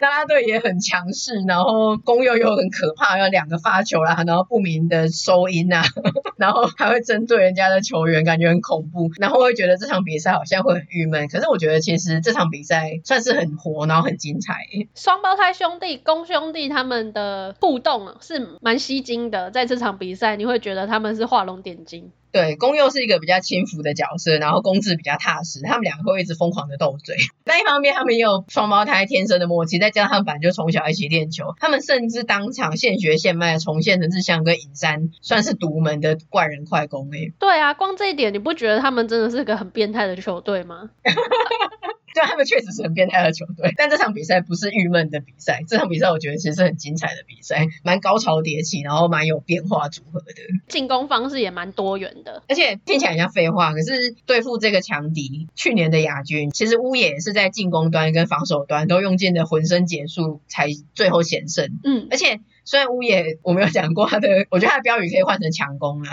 [0.01, 5.83] 啦啦队也很强势，然后宫侑又很可怕，要两个发球啦，然后不明的收音啊，
[6.39, 11.27] 然后还会针对人家的球员，感觉很恐怖，然后会觉得这场比赛好像会很郁闷。
[11.27, 14.55] 可是我觉得其实这场比赛算是很活，然后很精彩。
[14.95, 22.13] 双胞胎兄弟公兄弟他们的互动是蛮吸睛的，在这场比赛你会觉得他们是画龙点睛。
[22.31, 27.17] 对，宫佑是一个比较轻浮的角色，然后宫治比较踏实，他们两个会一直疯狂的斗嘴。
[27.45, 37.33] 但一方面，他们也有双胞胎天生的默契，再加上他们就从小一起练球，他们甚至当场现学现卖重现的日向跟影山，算是独门的怪人快攻诶。
[37.39, 40.91] 对啊，光这一点你不觉得他们真的是个很变态的球队吗？
[42.19, 50.35] 对，他们确实是很变态的球队，但这场比赛不是郁闷的比赛，这场比赛我觉得其实是很精彩的比赛，蛮高潮迭起，然后蛮有变化组合的，
[50.67, 66.13] 进攻方式也蛮多元的，而且听起来很像废话，可是对付这个强敌，去年的亚军，其实乌野是在进攻端跟防守端都用尽了浑身解数才最后险胜，嗯，而且虽然乌野我没有讲过他的，我觉得他的标语可以换成强攻啊，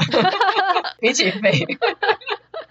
[1.02, 1.65] 比起废。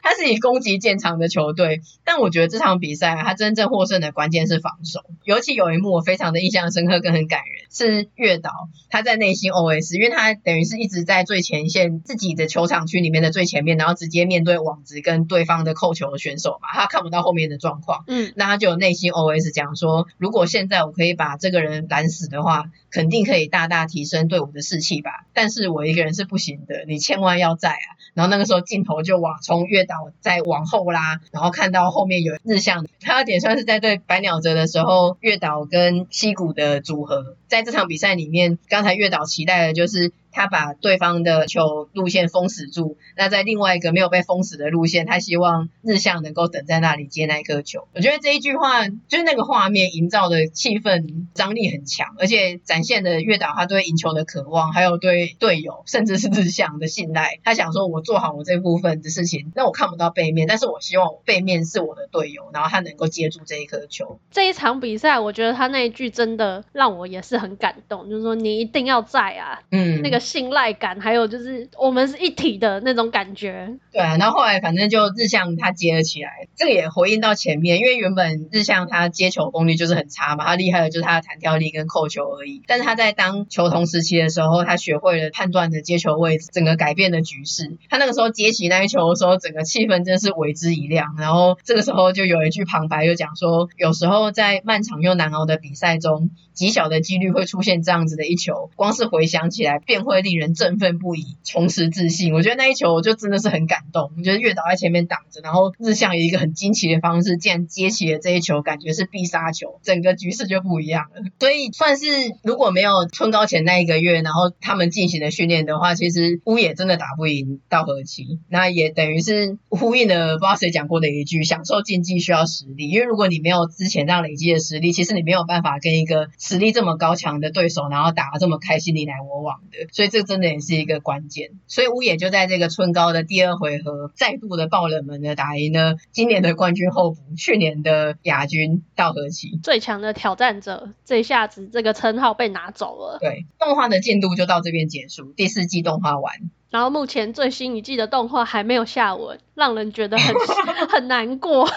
[0.05, 5.01] 他是以攻击见长的球队，但我觉得这场比赛他真正获胜的关键是防守。
[5.25, 8.51] 尤其有一幕我非常的印象深刻跟很感人，是月岛
[8.91, 18.05] 他在内心 OS，因为他等于是一直在最前线自己的球场区里面的最前面，然后直接面对网子跟对方的扣球的选手嘛，他看不到后面的状况。
[18.07, 25.27] 嗯，那他就有内心 OS 讲说，如果现在我可以把这个人拦死的话，肯定可以大大提升队伍的士气吧。
[25.35, 27.89] 但是我一个人是不行的，你千万要在啊。
[28.15, 29.95] 然后那个时候镜头就往从月岛。
[30.21, 40.13] 再往后拉，然后看到后面有日向，他有点算是在对百鸟泽的时候，月岛跟西谷的组合，在这场比赛里面，刚才月岛期待的就是。
[40.37, 47.87] 他把对方的球路线封死住，那在另外一个没有被封死的路线，他希望日向能够等在那里接那颗球。
[47.95, 57.39] 我觉得这一句话就是那个画面营造的气氛张力很强，而且展现的月岛他对赢球的渴望，还有对队友甚至是日向的信赖。
[57.45, 64.19] 他想说，我做好我这部分的事情，那我看不到背面，但是我希望我背面是我的队友，然后他能够接住这一颗球。
[64.33, 70.21] 这一场比赛，我觉得他那一句真的让我也是很很感动，就是说你一定要在啊，嗯，那个。
[70.25, 73.69] 信赖感，还有就是我们是一体的那种感觉。
[73.93, 82.63] 对啊，然后后来反正就日向他接了起来，这个也回应到前面，因为原本日向他接球功力就是很差嘛，他厉害的就是他的弹跳力跟扣球而已。
[82.67, 87.77] 但是他在当球童时期的时候，他学会了判断的接球位置，整个改变了局势。
[87.91, 91.15] 他那个时候接起那一球的时候，整个气氛真是为之一亮。
[91.19, 102.33] 然后这个时候就有一句旁白，就讲说，有时候在漫长又难熬的比赛中，极小的几率会出现这样子的一球，光是回想起来便会令人振奋不已，重拾自信。
[102.33, 104.13] 我觉得那一球我就真的是很感动。
[104.17, 111.23] 我觉得月岛在前面挡着，然后日向以一个很惊奇的方式，竟然接起了这一球，感觉是必杀球，整个局势就不一样了。
[111.41, 112.07] 所以算是
[112.43, 118.39] 如果没有春高前那一个月，然后他们进行的训练的话，其实乌野真的打不赢稻荷崎。
[118.49, 122.89] 那也等于是呼应了不知道谁讲过的一句：享受竞技需要实力。
[122.89, 131.51] 因为如果你没有之前这样累积的实力，其实你没有办法跟一个实力这么高强的对手，然后打得这么开心，你来我往的，所以这真的也是一个关键。
[131.67, 143.19] 所以乌野就在这个春高的第二回合，再度的爆冷门的打赢了今年的冠军候补，去年的亚军稻荷崎，最强的挑战者，这一下子这个称号被拿走了。
[143.21, 146.35] 对，动画的进度就到这边结束，第四季动画完，
[146.71, 150.35] 然后目前最新一季的动画还没有下文，让人觉得很
[150.89, 151.69] 很难过。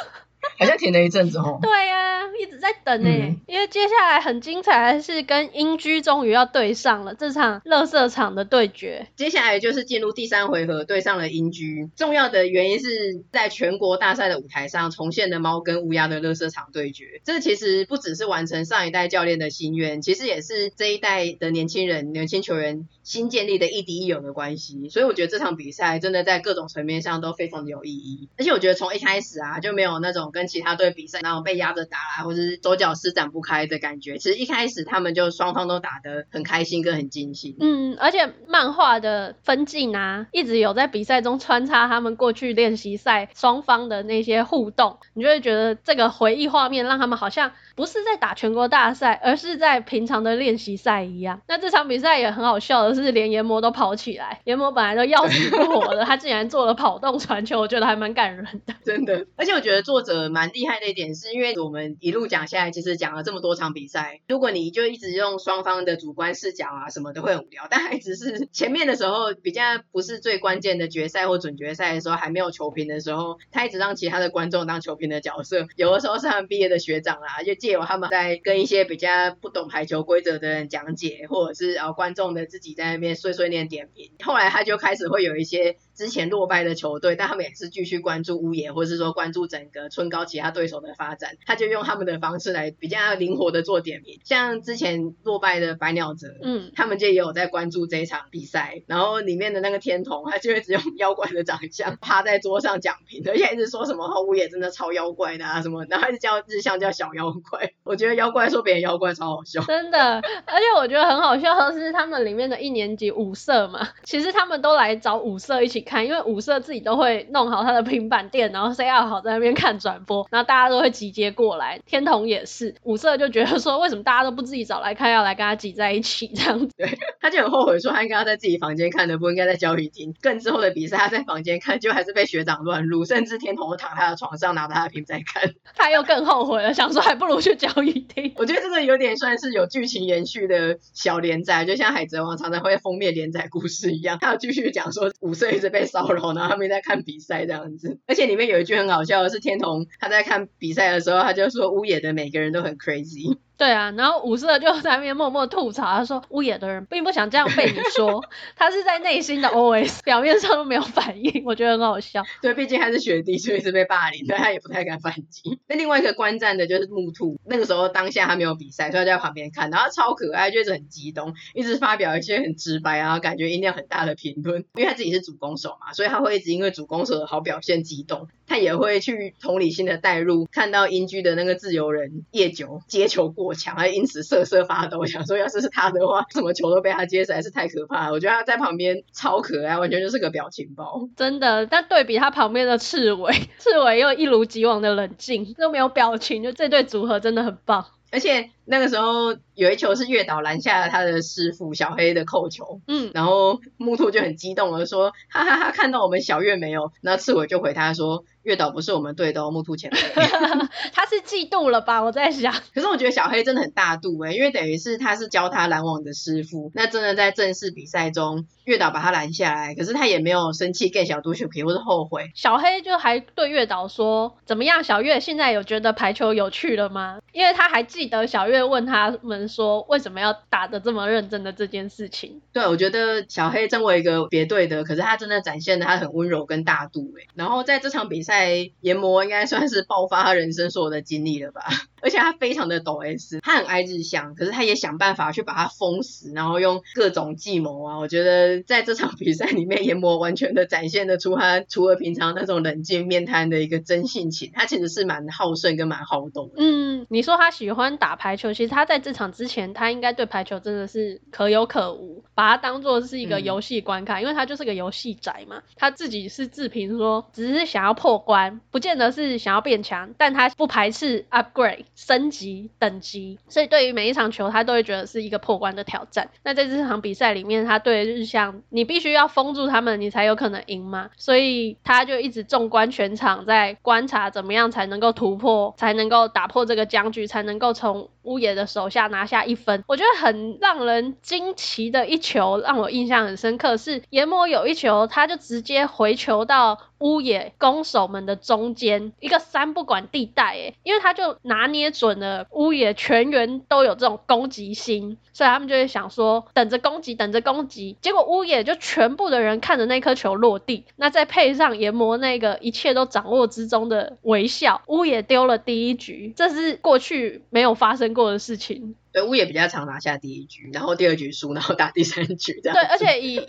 [0.60, 1.60] 好像停了一阵子哦。
[1.62, 9.08] 对呀、啊，一直在等呢、欸，嗯、因为接下来很精彩的是跟英居终于要对上了这场乐色场的对决。
[9.16, 11.90] 接下来就是进入第三回合，对上了英居。
[11.96, 17.22] 重要的原因是在全国大赛的舞台上重现了猫跟乌鸦的乐色场对决。
[17.24, 24.90] 这其实不只是完成上一代教练的心愿，其实也是这一代的年轻人、年轻球员新建立的一敌一友的关系。
[24.90, 28.30] 所以我觉得这场比赛真的在各种层面上都非常的有意义。
[28.38, 34.18] 而且我觉得从一开始啊就没有那种跟其他队比赛，然后被压着打啊，或者是手脚施展不开的感觉。
[34.20, 37.56] 其实一开始他们就双方都打得很开心跟很惊喜。
[37.60, 51.40] 嗯，而且漫画的分镜啊，一直有在比赛中穿插他们过去练习赛双方的那些互动，你就会觉得这个回忆画面让他们好像不是在打全国大赛，而是在平常的练习赛一样。
[51.48, 58.74] 那这场比赛也很好笑的是，连研磨都跑起来，研磨本来都要死不活的，他竟然做了跑动传球，我觉得还蛮感人的。
[58.84, 67.68] 真的，而且我觉得作者蛮厉害的一点是，因为我们一路讲下来，其实讲了这么多场比赛，如果你就一直用双方的主观视角啊什么的，会很无聊。
[67.70, 69.62] 但还只是前面的时候比较
[69.92, 75.68] 不是最关键的决赛或准决赛的时候，还没有球评的时候，他一直让其他的观众当球评的角色。
[75.76, 84.10] 有的时候是他们毕业的学长啦，就借由他们在跟一些比较不懂排球规则的人讲解，或者是啊观众的自己在那边碎碎念点评。
[84.24, 85.76] 后来他就开始会有一些。
[85.98, 94.20] 之前落败的球队，但他们也是继续关注乌野，或者是说关注整个春高其他对手的发展，他就用他们的方式来比较灵活的做点评。
[94.24, 107.72] 像之前落败的白鸟泽，嗯，他们就也有在关注这一场比赛，然后里面的那个天童，他就会只用妖怪的长相趴在桌上讲评，而且一直说什么乌野真的超妖怪的啊什么，然后一直叫日向叫小妖怪。
[107.84, 121.80] 我觉得妖怪说别人妖怪超好笑，真的，而且我觉得很好笑的是他们里面的一年级五色嘛，其实他们都来找五色一起看，因为五色自己都会弄好他的平板电，然后 set up 好在那边看转播，然后大家都会集结过来。
[121.86, 126.76] 天童也是，五色就觉得说，为什么大家都不自己找来看，要来跟他挤在一起这样子？
[126.78, 130.14] 对，他就很后悔说，他应该要在自己房间看的，不应该在教育厅。
[130.22, 135.54] 更之后的比赛，他在房间看，就还是被学长乱入，甚至天童都躺他的床上，拿着他的屏在看。
[135.76, 138.34] 他又更后悔了，想说还不如去教育厅。
[138.36, 148.00] 我觉得这个有点算是有剧情延续的小连载，就像海贼王常常会封面连载故事一样，他要继续讲说五色一直被被骚扰，然后他们在看比赛这样子。
[148.08, 153.38] 而且里面有一句很好笑的是，天童他在看比赛的时候，他就说屋野的每个人都很 crazy。
[153.58, 158.24] 对啊，然后五色就在那边默默吐槽，他说乌野的人并不想这样被你说，
[158.56, 162.24] 他是在内心的 OS， 表面上都没有反应，我觉得很好笑。
[162.42, 165.60] 对，毕竟他是学弟，所以是被霸凌，但他也不太敢反击。
[165.68, 174.66] 那另外一个观战的就是木兔，那个时候当下他没有比赛，所以他在旁边看，然后超可爱，就是很激动，一直发表一些很直白啊，感觉音量很大的评论。
[174.76, 188.12] 因为他自己是主攻手嘛，所以他会一直因为主攻手的好表现激动，他也会去同理心的带入，看到英居的那个自由人夜久接球过强，还因此瑟瑟发抖，想说要是是他的话，什么球都被他接，实在是太可怕了。
[188.12, 191.08] 我觉得他在旁边超可爱，完全就是个表情包。
[191.16, 197.86] 真的，但对比他旁边的刺猬，刺猬又一如既往的冷静，都没有表情，就这对组合真的很棒。
[198.12, 206.92] 而且那个时候有一球是月岛拦下了他的师傅小黑的扣球，嗯，然后木兔就很激动的说，哈哈哈，看到我们小月没有？
[207.02, 209.98] 那刺猬就回他说，月岛不是我们队的哦，木兔前辈。
[210.94, 212.04] 他是嫉妒了吧？
[212.04, 212.54] 我在想。
[212.74, 222.32] 可是我觉得小黑真的很大度诶，因为等于是他是教他拦网的师傅，那真的在正式比赛中，月岛把他拦下来，可是他也没有生气、更小肚皮或是后悔。
[222.36, 227.20] 小黑就还对月岛说，怎么样，小月现在有觉得排球有趣了吗？
[227.32, 232.42] 因为他还记得小月问他们说，为什么要打的这么认真的这件事情。
[232.54, 237.28] 对，我觉得小黑身为一个别队的，可是他真的展现的他很温柔跟大度哎。
[237.36, 238.38] 然后在这场比赛。
[238.38, 241.64] 在研磨应该算是爆发他人生所有的经历了吧，
[242.02, 256.56] 而且他非常的懂 S，他很爱日向，可是他也想办法去把他封死，然后用各种计谋啊，我觉得在这场比赛里面，研磨完全的展现得出他除了平常那种冷静面瘫的一个真性情，他其实是蛮好胜跟蛮好动的。
[256.58, 268.18] 嗯，你说他喜欢打排球，其实他在这场之前，他应该对排球真的是可有可无，把它当做是一个游戏观看，嗯、因为他就是个游戏宅嘛，他自己是自评说，只是想要破。
[268.28, 276.30] 关不见得是想要变强，但他不排斥 upgrade 升级等级，所以对于每一场球，他都会觉得是一个破关的挑战。
[276.44, 289.84] 那在这场比赛里面，他对日向，你必须要封住他们，你才有可能赢嘛，所以他就一直纵观全场，在观察怎么样才能够突破，才能够打破这个僵局，才能够从乌野的手下拿下一分。
[289.88, 307.98] 我觉得很让人惊奇的一球，让我印象很深刻，是研磨有一球，他就直接回球到乌野攻守们的中间一个三不管地带，诶，因为他就拿捏准了乌野全员都有这种攻击心，所以他们就会想说等着攻击，等着攻击。
[308.02, 318.96] 结果乌野就全部的人看着那颗球落地，那再配上研磨那个一切都掌握之中的微笑，乌野丢了第一局，这是过去没有发生过的事情。
[319.12, 322.76] 对，乌野比较常拿下第一局，然后第二局输，然后打第三局这样。
[322.76, 323.48] 对，而且以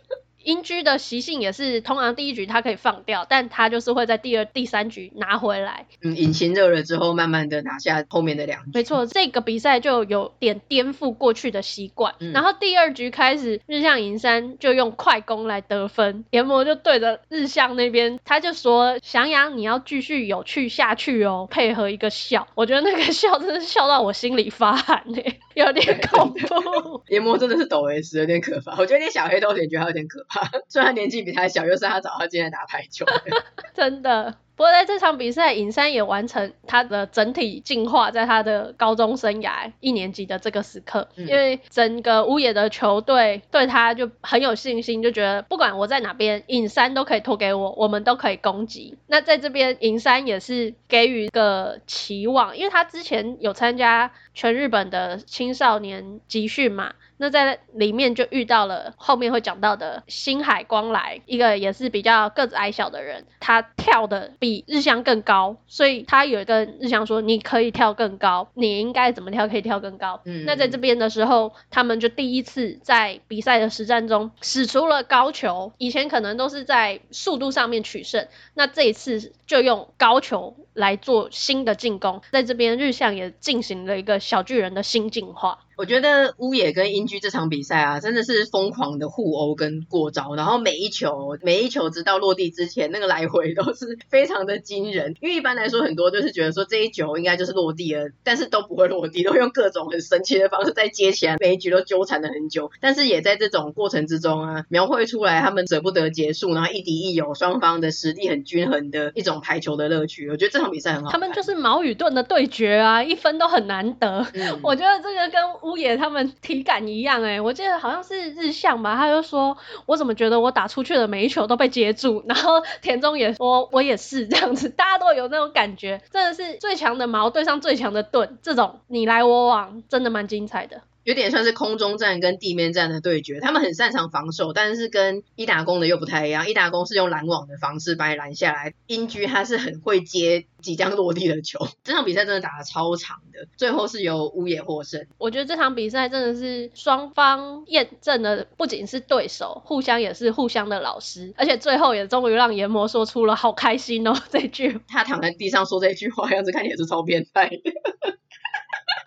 [0.49, 5.85] 音駒的习性也是，通常第一局他可以放掉，但他就是会在第二、第三局拿回来。
[6.03, 8.71] 嗯，引擎热了之后，慢慢的拿下后面的两局。
[8.73, 12.15] 没错，这个比赛就有点颠覆过去的习惯。
[12.21, 26.39] 嗯、然后第二局开始，日向银山就用快攻来得分，研磨就对着日向那边，他就说：“翔阳，你要继续有趣下去哦。”配合一个笑，我觉得那个笑真的是笑到我心里发寒嘞，有点恐怖。
[27.09, 28.73] 研磨真的是抖 S，有点可怕。
[28.79, 30.49] 我觉得连小黑都有点觉得他有点可怕。
[30.69, 33.05] 虽然年纪比他小，又是他找他进来打排球，
[33.75, 34.35] 真的。
[34.59, 48.99] 不过在这场比赛，尹山也完成他的整体进化，在他的高中生涯一年级的这个时刻，嗯、因为整个乌野的球队对他就很有信心，就觉得不管我在哪边，尹山都可以投给我，我们都可以攻击。
[49.07, 56.95] 那在这边，尹山也是给予一个期望，因为他之前有参加全日本的青少年集训嘛。
[57.19, 85.59] 那在里面就遇到了后面会讲到的星海光来，一个也是比较个子矮小的人，他跳的比日向更高，所以他有跟日向说：“你可以跳更高，你应该怎么跳可以跳更高。”嗯，那在这边的时候，他们就第一次在比赛的实战中使出了高球，以前可能都是在速度上面取胜，那这一次就用高球来做新的进攻，在这边日向也进行了一个小巨人的新进化。
[85.79, 95.15] 我觉得乌野跟英居这场比赛啊，真的是疯狂的互殴跟过招，然后每一球每一球直到落地之前，那个来回都是非常的惊人。
[95.21, 102.73] 因为一般来说，很多就是觉得说这一球应该就是落地了，但是都不会落地，都用各种很神奇的方式再接起来，每一局都纠缠了很久。
[102.81, 110.29] 但是也在这种过程之中啊，描绘出来他们舍不得结束，然后亦敌亦友，双方的实力很均衡的一种排球的乐趣。
[110.29, 111.13] 我觉得这场比赛很好。
[111.13, 114.27] 他们就是矛与盾的对决啊，一分都很难得。
[114.35, 130.81] 嗯、 我觉得这个跟乌野他们体感一样哎、我记得好像是日向吧，他就说，我怎么觉得我打出去的每一球都被接住， 然后田中也说，我也是这样子， 大家都有那种感觉，真的是最强的矛对上最强的盾，这种你来我往，真的蛮精彩的。
[131.09, 136.47] 有点算是空中战跟地面战的对决，他们很擅长防守，但是跟伊达工的又不太一样。
[136.47, 141.67] 伊达工是用拦网的方式把你拦下来，英居他是很会接即将落地的球。
[141.83, 145.07] 这场比赛真的打得超长的，最后是由乌野获胜。
[145.17, 154.79] 我觉得这场比赛真的是双方验证了不仅是对手，互相也是互相的老师，而且最后也终于让研磨说出了“好开心哦”这句。
[154.87, 157.51] 他躺在地上说这句话，样子看起来是超变态。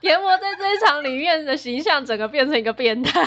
[0.03, 3.23] 研磨在这一场里面的形象，整个变成一个变态。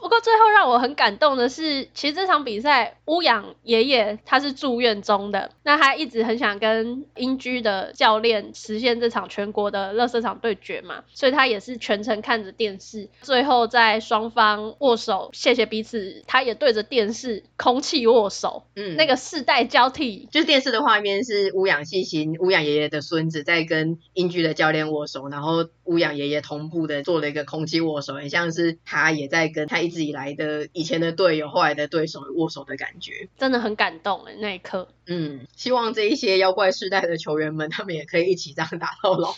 [0.00, 29.89] 不过最后让我很感动的是，其实这场比赛乌养爷爷他是住院中的，那他一直很想跟英居的教练实现这场全国的垃圾场对决嘛，所以他也是全程看着电视，最后在双方握手谢谢彼此，他也对着电视空气握手，嗯，那个世代交替，就是电视的画面是乌养细心乌养爷爷的孙子在跟英居的教练握手，然后乌养爷爷同步的做了一个空气握手，很像是他也在跟他一。
[29.90, 34.86] 一直以来的以前的队友，后来的对手握手的感觉，真的很感动哎，那一刻。
[35.10, 39.34] 嗯，希望这一些妖怪世代的球员们，他们也可以一起这样打到老，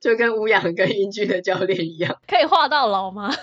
[0.00, 3.34] 就跟吴阳跟英俊的教练一样， 可以画到老吗？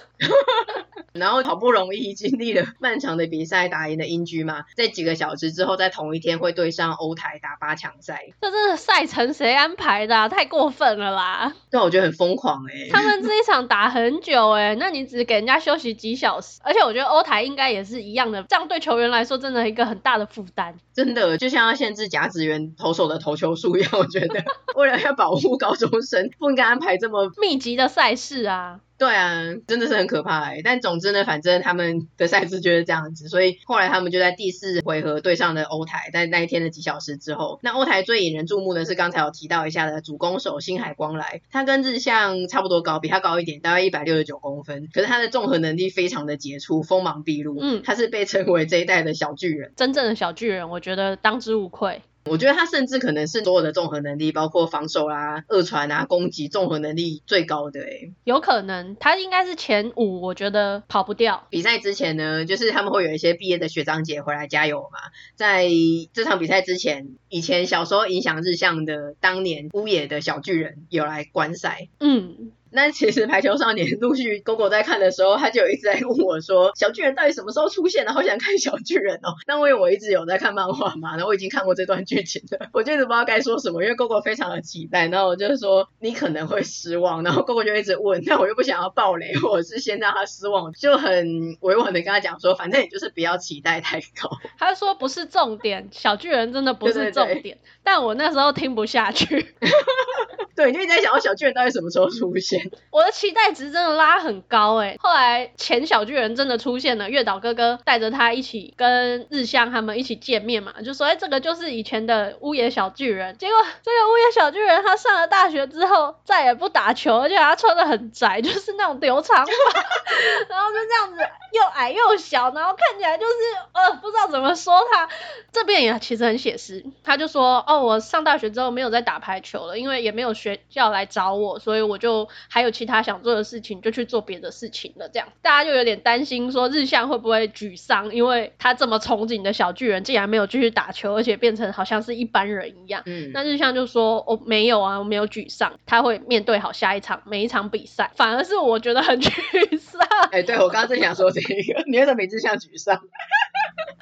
[1.12, 8.22] 然后好不容易经历了漫长的比赛，打赢了音駒嘛，在几个小时之后，在同一天会对上欧台打八强赛。
[8.42, 10.28] 这这个赛程谁安排的啊？
[10.28, 11.54] 太过分了啦！
[11.72, 12.90] 对，我觉得很疯狂哎。
[12.92, 20.76] 他们这一场打很久哎，那你只给人家休息几小时，而且我觉得欧台应该也是一样的，这样对球员来说真的一个很大的负担。
[20.94, 24.44] 真的，就像要限制甲子园投手的投球数一样，我觉得
[24.76, 28.80] 为了要保护高中生，不应该安排这么密集的赛事啊。
[28.98, 30.62] 对啊，真的是很可怕哎。
[30.64, 36.10] 但总之呢，反正他们的赛制就是这样子，所以后来他们就在第四回合对上了欧台。
[36.14, 44.88] 在那一天的几小时之后，那欧台最引人注目的是刚才有提到一下的主攻手星海光来，他跟日向差不多高，比他高一点，大概一百六十九公分。
[44.94, 47.58] 可是他的综合能力非常的杰出，锋芒毕露。
[47.62, 52.02] 嗯，他是被称为这一代的小巨人，真正的小巨人，我觉得当之无愧。
[52.28, 58.14] 我觉得他甚至可能是所有的综合能力，包括防守啊、二传啊、攻击综合能力最高的诶。
[58.24, 61.46] 有可能他应该是前五，我觉得跑不掉。
[61.52, 65.00] 比赛之前呢，就是他们会有一些毕业的学长姐回来加油嘛。
[65.36, 65.70] 在
[66.14, 71.90] 这场比赛之前，以前小时候影响日向的当年乌野的小巨人有来观赛。
[72.00, 72.52] 嗯。
[72.76, 79.34] 那其实排球少年陆续狗狗在看的时候，他就有一直在问我说：“小巨人到底什么时候出现？”然后想看小巨人哦。
[79.48, 85.08] 那因为我一直有在看漫画嘛，然后我已经看过这段剧情了，我就一直不知道该说什么，因为狗狗非常的期待。
[85.08, 97.28] 然后我就说：“你可能会失望。”然后狗狗就一直问，但我又不想要暴雷，或者是先让他失望，就很委婉的跟他讲说：“反正你就是不要期待太高。”他说：“不是重点，小巨人真的不是重点。
[97.28, 99.56] 对对对”但我那时候听不下去。
[100.56, 102.65] 对，你就一直在想，要小巨人到底什么时候出现？
[102.92, 104.98] 我的期待值真的拉很高哎。
[105.00, 113.38] 后来前小巨人真的出现了，月岛哥哥带着他一起跟日向他们一起见面嘛，就说哎，这个就是以前的屋野小巨人。
[113.38, 119.52] 结果这个屋野小巨人他上了大学之后再也不打球，而且他穿的很窄，就是那种留长发，
[120.50, 121.18] 然后就这样子
[121.52, 123.34] 又矮又小，然后看起来就是
[123.74, 125.10] 呃不知道怎么说他。
[125.52, 135.10] 这边也其实很写实，他就说哦，我上大学之后没有再打排球了，因为也没有学校来找我，所以我就还有其他想做的事情，就去做别的事情了。
[135.10, 143.04] 这样大家就有点担心说日向会不会沮丧，因为他这么憧憬的小巨人竟然没有继续打球，而且变成好像是一般人一样。
[143.06, 150.06] 嗯，那日向就说我、哦、没有啊，我没有沮丧，他会面对好下一场每一场比赛，反而是我觉得很沮丧。
[150.32, 153.00] 哎、欸，对我刚刚正想说这个，你为什么每次像沮丧？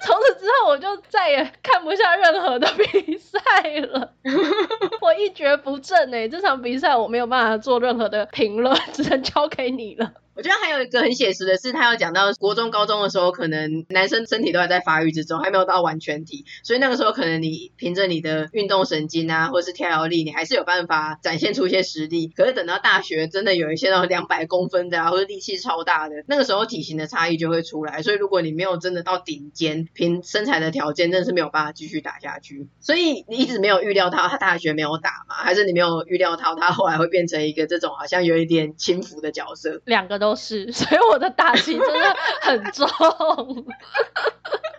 [0.01, 3.39] 从此之后，我就再也看不下任何的比赛
[3.79, 4.13] 了。
[5.01, 10.13] 我一蹶不振哎、这场比赛我没有办法做任何的评论，只能交给你了。
[10.35, 22.27] 我觉得还有一个很写实的是，他有讲到国中、高中的时候，可能男生身体都还在发育之中，还没有到完全体，所以那个时候可能你凭着你的运动神经啊，或者是跳跃力，你还是有办法展现出一些实力。
[22.35, 28.01] 可是等到大学，真的有一些那种两百公分的啊，或者力气超大的，那个时候体型的差异就会出来。
[28.01, 32.67] 所以如果你没有真的到顶尖，凭身材的条件，真的是没有办法继续打下去。
[32.79, 35.35] 所以你一直没有预料到他大学没有打吗？
[35.35, 39.81] 还是你没有预料到他后来会变成一个这种好像有一点轻浮的角色？
[39.85, 42.87] 两个都是， 所以我的打击真的很重。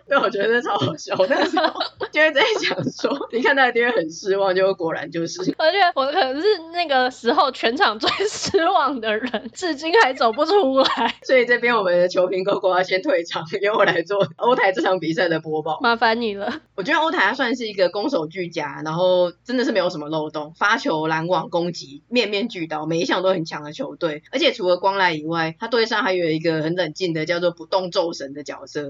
[0.07, 1.15] 对，我觉得超好笑。
[1.27, 1.81] 那个时候
[2.11, 5.41] 就会在想说，你看他一定会很失望，就果然就是。
[5.57, 11.15] 而且我可能是那个时候全场最失望的人，至今还走不出来。
[11.23, 15.79] 所以这边我们的球评哥哥要先退场，由我来做欧台这场比赛的播报。
[15.81, 16.61] 麻烦你了。
[16.75, 24.21] 我觉得欧台他算是一个攻守俱佳，然后真的是没有什么漏洞，发球、拦网、攻击面面俱到，每一项都很强的球队。
[24.31, 28.89] 而且除了光濑以外，他对上还有一个很冷静的叫做不动咒神的角色。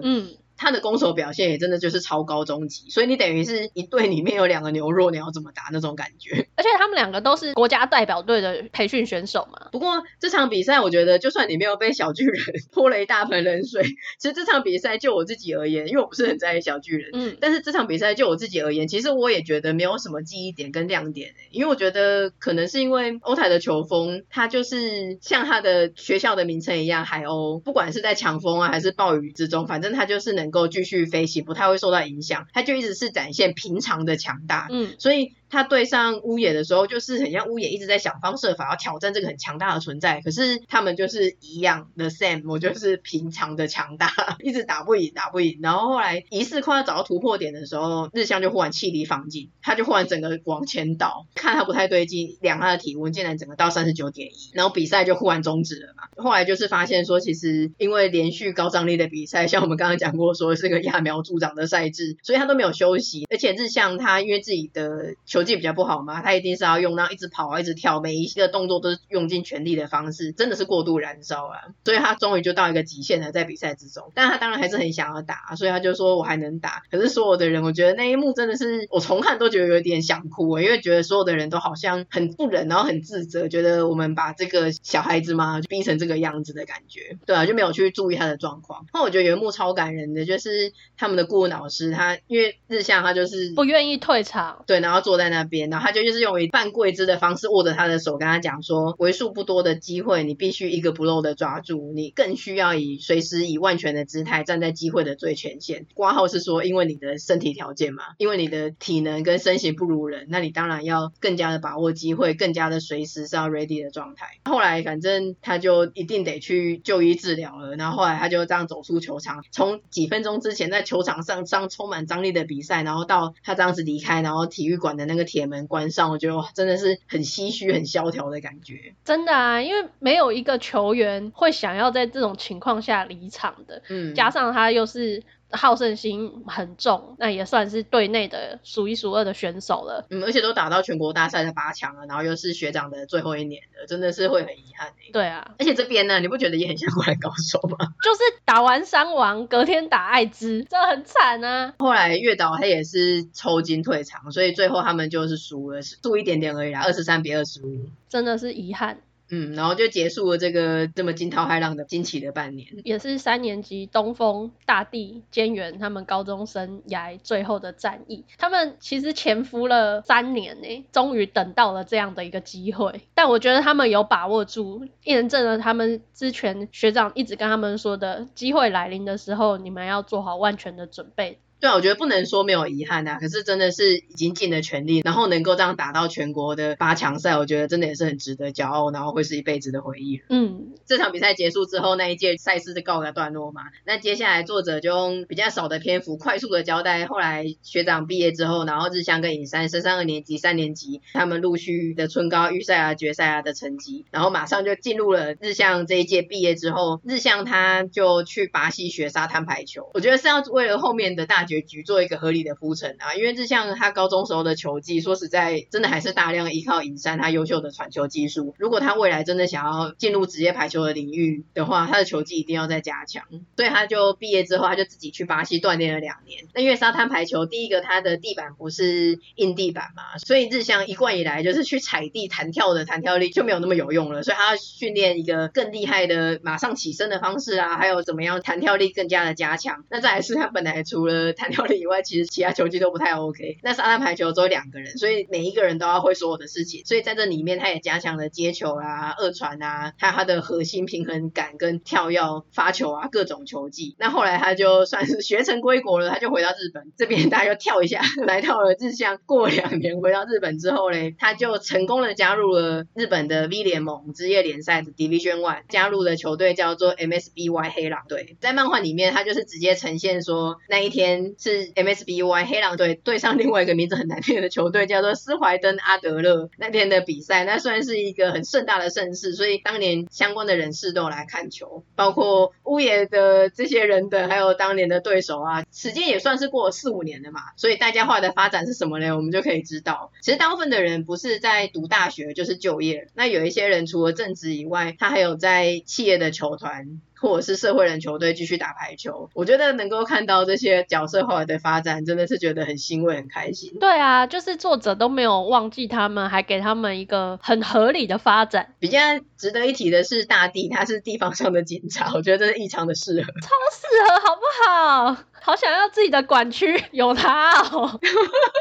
[0.58, 6.47] 他的攻守表现也真的就是超高中级，所以你等于是一队里面有两个牛肉，你要怎么打那种感觉？
[6.56, 9.70] 而且他们两个都是国家代表队的培训选手嘛。
[9.72, 12.41] 不过这场比赛，我觉得就算你没有被小巨人
[12.72, 13.84] 泼了一大盆冷水，
[14.20, 35.34] 其实这场比赛就我自己而言，因为我不是很在意小巨人，嗯，但是这场比赛就我自己而言，其实我也觉得没有什么记忆点跟亮点，因为我觉得可能是因为欧台的球风，他就是像他的学校的名称一样，海鸥，不管是在强风啊还是暴雨之中，反正他就是能够继续飞行，不太会受到影响，它就一直是展现平常的强大，嗯，所以。
[35.50, 44.12] 他对上乌野的时候，就是很像乌野一直在想方设法要挑战这个很强大的存在，可是他们就是一样的 same，我就是平常的强大，
[44.43, 45.60] 一直打不赢，打不赢。
[45.62, 56.24] 然后后来疑似快要找到突破点的时候，日向就忽然气力放尽，他就忽然整个往前倒，看他不太对劲，量他的体温，竟然整个到三十九点一，然后比赛就忽然终止了嘛。
[56.24, 74.12] 后来就是发现说，其实因为连续高张力的比赛，像我们刚刚讲过说是个揠苗助长的赛制，所以他都没有休息，而且日向他因为自己的球技比较不好嘛，他一定是要用那一直跑啊，一直跳，每一个动作都是用尽全力的方式，真的是过度燃烧啊，所以他终于就到一个极限了，在比赛之中。
[74.14, 76.84] 但他当然还是很想要打，所以他就说我还能打。
[76.91, 87.18] 可是所有的人，我觉得那一幕真的是我重看都觉得有点想哭欸，因为觉得所有的人都好像很不忍，然后很自责，觉得我们把这个小孩子嘛就逼成这个样子的感觉。
[87.26, 88.86] 对啊，就没有去注意他的状况。
[88.93, 95.69] 那我觉得有一幕超感人的，就是他们的顾问老师，他因为日向他就是不愿意退场，对，然后坐在在那边。
[95.69, 101.91] 然后他就就是用一半跪姿的方式握着他的手，跟他讲说：为数不多的机会，你必须一个不漏的抓住。
[101.93, 105.88] 你更需要以随时以万全的姿态站在机会的最前线。
[105.93, 114.28] 挂号是说，因为你的身体条件嘛，因为你的体能跟身形不如人，那你当然要更加的把握机会，更加的随时是要 ready 的状态。
[114.45, 117.76] 后来反正他就一定得去就医治疗了。
[117.76, 125.55] 然后后来他就这样走出球场，从几分钟之前在球场上上充满张力的比赛，然后到他这样子离开，然后体育馆的那个铁门。
[125.55, 128.93] 门关上，我觉得哇，真的是很唏嘘、很萧条的感觉。
[129.05, 133.82] 真的啊，因为没有一个球员会想要在这种情况下离场的。
[133.88, 135.24] 嗯，加上他又是。
[135.52, 140.06] 好胜心很重，那也算是队内的数一数二的选手了。
[140.10, 144.91] 嗯，而且都打到全国大赛的八强了，然后又是学长的最后一年了，真的是会很遗憾。
[145.14, 147.78] 对啊，而且这边呢，你不觉得也很像灌篮高手吗？
[148.04, 151.74] 就是打完山王，隔天打爱知，这很惨啊。
[151.80, 159.00] 后来月岛他也是抽筋退场，所以最后他们就是输了，输一点点而已啦，二十三比二十五，真的是遗憾。
[159.30, 168.23] 嗯，然后就结束了这个这么惊涛骇浪的惊奇的半年，也是三年级东风大地菅原他们高中生涯最后的战役。
[168.38, 173.01] 他们其实潜伏了三年呢，终于等到了这样的一个机会。
[173.15, 181.39] 但我觉得他们有把握住，验证了他们之前学长一直跟他们说的，机会来临的时候，你们要做好万全的准备。
[181.66, 190.22] 对啊，我觉得不能说没有遗憾啊，可是真的是已经尽了全力，然后能够这样打到全国的八强赛，我觉得真的也是很值得骄傲，然后会是一辈子的回忆。
[190.30, 193.63] 嗯，这场比赛结束之后，那一届赛事就告个段落嘛。
[193.84, 209.89] 那接下来作者就用比较少的篇幅，快速的交代后来学长毕业之后，然后日向跟尹山升上二年级、三年级，他们陆续的春高预赛啊、决赛啊的成绩，然后马上就进入了日向这一届毕业之后，日向他就去巴西学沙滩排球。
[209.95, 218.56] 我觉得是要为了后面的大决局做一个合理的铺陈啊，因为日向他高中时候的球技，说实在，真的还是大量依靠尹山他优秀的传球技术。
[218.58, 223.24] 如果他未来真的想要进入职业排球的领域的话，他的球技一定要再加强。
[223.56, 226.45] 所以他就毕业之后，他就自己去巴西锻炼了两年。
[226.53, 234.24] 那因为沙滩排球，第一个他的地板不是硬地板嘛，所以日向一贯以来就是去踩地弹跳的弹跳力就没有那么有用了。
[234.24, 239.84] 所以他要训练一个更厉害的马上起身的方式啊，还有怎么样弹跳力更加的加强。
[239.89, 243.60] 那再来是他本来除了弹跳力以外，其实其他球技都不太 OK。
[243.62, 246.84] 那沙滩排球只有两个人，所以每一个人都要会所有的事情。
[246.86, 252.20] 所以在这里面，他也加强了接球啊、二传啊，还有他的核心平衡感跟跳跃、
[252.52, 253.96] 发球啊各种球技。
[254.00, 259.20] 那后来他就算是学成归国了，他就回到日本这边，大家就跳一下， 来到了日向。
[259.26, 268.38] 过两年回到日本之后嘞，他就成功的加入了日本的 V 联盟职业联赛的 Division One，加入的球队叫做 MSBY 黑狼队。
[268.39, 276.49] 在漫画里面，他就是直接呈现说，那一天是 MSBY 黑狼队对上另外一个名字很难念的球队，叫做斯怀登阿德勒。
[276.57, 285.63] 那天的比赛，那算是一个很盛大的盛事，所以当年相关的人士都有来看球，包括乌野的这些人的，还有当年的对手啊。
[285.71, 289.15] 时间也算是过了四五年了嘛，所以大家后来的发展是什么呢？
[289.15, 297.01] 我们就可以知道，其实大部分的人不是在读大学就是就业，那有一些人除了正职以外，他还有在企业的球团。
[297.20, 303.78] 或者是社会人球队继续打排球，我觉得能够看到这些角色后来的发展，真的是觉得很欣慰、很开心。
[303.80, 308.76] 对啊，就是作者都没有忘记他们，还给他们一个很合理的发展。
[308.80, 308.99] 比较
[309.38, 315.24] 值得一提的是大地，他是地方上的警察，我觉得这是异常的适合，超适合，好不好？
[315.41, 317.99] 好想要自己的管区有他哦。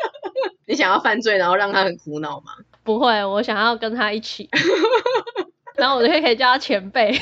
[0.66, 2.52] 你想要犯罪，然后让他很苦恼吗？
[2.84, 4.48] 不会，我想要跟他一起。
[5.76, 7.12] 然后我就可以叫他前辈。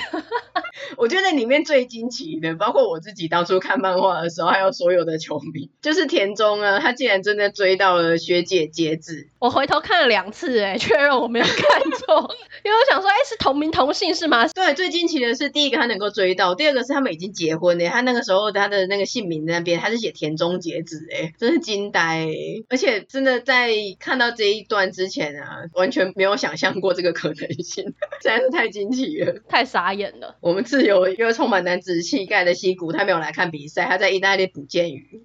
[0.97, 9.29] 我觉得里面最惊奇的，包括我自己当初看漫画的时候，还有所有的球迷，就是田中啊，他竟然真的追到了学姐节子。
[9.43, 11.57] 我回头看了两次，哎， 确认我没有看
[11.91, 12.31] 错，
[12.63, 14.47] 因为我想说，哎，是同名同姓是吗？
[14.55, 17.89] 对，最惊奇的是第一个他能够追到，第二个是他们已经结婚了。
[17.89, 22.29] 他那个时候他的那个姓名那边，他是写田中节子，哎，真是惊呆。
[22.69, 27.95] 而且真的在看到这一段之前啊，完全没有想象过这个可能性。
[28.53, 30.37] 太惊奇了，太傻眼了。
[30.41, 35.25] 我们自由一个充满男子气概的西谷，他没有来看比赛，他在意大利捕剑鱼。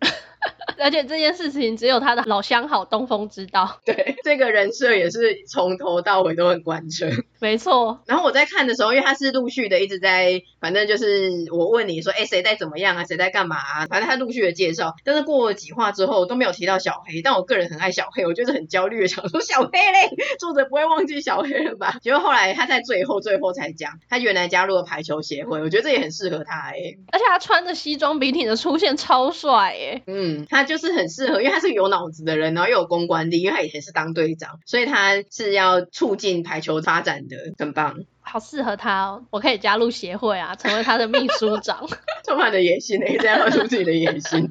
[0.80, 3.80] 而且这件事情只有他的老相好东风知道。
[3.86, 7.08] 对，这个人设也是从头到尾都很贯彻。
[7.40, 8.00] 没错。
[8.06, 13.06] 然后我在看的时候，因为他是陆续的一直在，反正就是我问你说，哎，谁在怎么样啊？
[13.06, 13.86] 谁在干嘛啊？
[13.90, 17.22] 反正他陆续的介绍，但是过了几话之后都没有提到小黑。
[17.22, 20.10] 但我个人很爱小黑，我就是很焦虑的想说小黑嘞，
[20.40, 21.98] 作者不会忘记小黑了吧？
[22.02, 26.78] 结果后来他在最后最后才讲，他原来加入了排球协会，我觉得这也很适合他哎。
[27.12, 30.02] 而且他穿着西装笔挺的出现超帅哎。
[30.08, 30.57] 嗯，他。
[30.64, 37.96] 就是很适合，因为他是有脑子的人，然后又有公关力，因为他以前是当队长，所以他是要促进排球发展的，很棒。
[38.22, 41.88] 好适合他哦，我可以加入协会啊，成为他的秘书长。
[42.26, 44.50] 充满了野心，也这样露出自己的野心。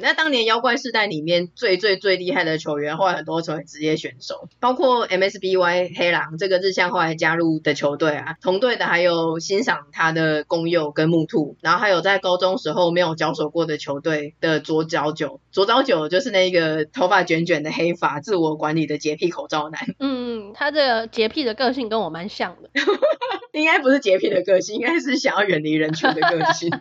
[0.00, 19.80] 那当年妖怪世代里面最最最厉害的球员，后来很多成为职业选手，包括 MSBY 黑狼这个日向后来加入的球队啊，同队的还有欣赏他的公佑跟木兔，然后还有在高中时候没有交手过的球队的左脚九，左脚九就是那个头发卷卷的黑发，自我管理的洁癖口罩男。
[19.98, 22.70] 嗯，他这个洁癖的个性跟我蛮像的，
[23.52, 26.70] 应该不是洁癖的个性，应该是想要远离人群的个性。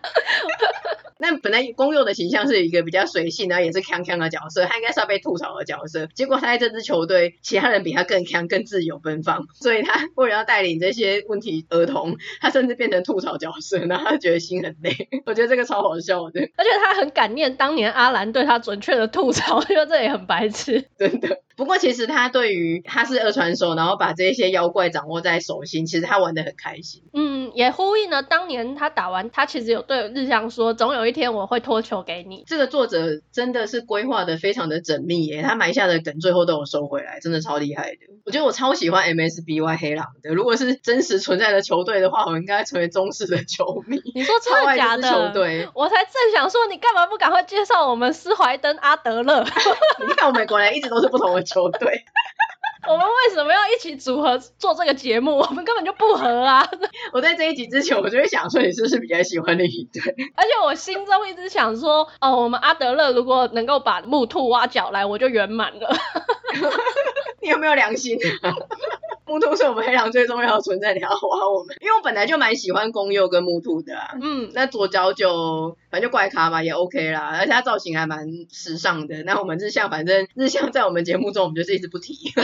[1.19, 6.07] 那本来公佑的形象是一个比较随性，然后也是锵锵的角色，他应该是要被吐槽的角色。
[6.13, 15.09] 结果他在这支球队，其他人比他更锵、更自由奔放，所以他为了要带领这些问题儿童，他甚至变成吐槽角色，然后他觉得心很累。
[15.25, 21.41] 我觉得这个超好笑的，而且他很感念当年阿兰对他准确的吐槽，因为这也很白痴， 真的。
[21.57, 27.01] 不过其实他对于他是二传手，然后把这些妖怪掌握在手心，其实他玩的很开心。
[27.13, 32.43] 嗯，也呼应了当年他打完，他其实有对日向说，总有一天我会脱球给你。
[32.45, 37.97] 这个作者真的是规划的非常的缜密耶，他埋下的梗最后都有收回来，真的超厉害的。
[38.23, 43.99] 我觉得我超喜欢 MSBY 黑狼的，如果是真实存在的球队的话，我应该成为忠实的球迷。
[44.13, 45.09] 你说真的假的？
[45.09, 49.43] 球队，我才正想说，你干嘛不赶快介绍我们施怀登阿德勒？
[50.05, 52.03] 你看我们果然一直都是不同的球队。
[52.87, 55.35] 我们为什么要一起组合做这个节目？
[55.39, 56.65] 我们根本就不合啊！
[57.11, 60.01] 我在这一集之前，我就会想说，你是不是比较喜欢另一队？
[60.35, 65.93] 而且我心中一直想说，哦，我们阿德勒如果能够把木兔挖角来，我就圆满了。
[67.41, 68.17] 你有没有良心？
[69.25, 71.75] 木兔是我们黑狼最重要的存在，你要挖我们？
[71.81, 74.11] 因为我本来就蛮喜欢公佑跟木兔的啊。
[74.21, 79.23] 嗯，那左脚就反正就怪咖嘛，也 OK 啦，而且他造型还蛮时尚的。
[79.23, 82.15] 那我们日向，反正日向在我们节目中，我们就是一直不提。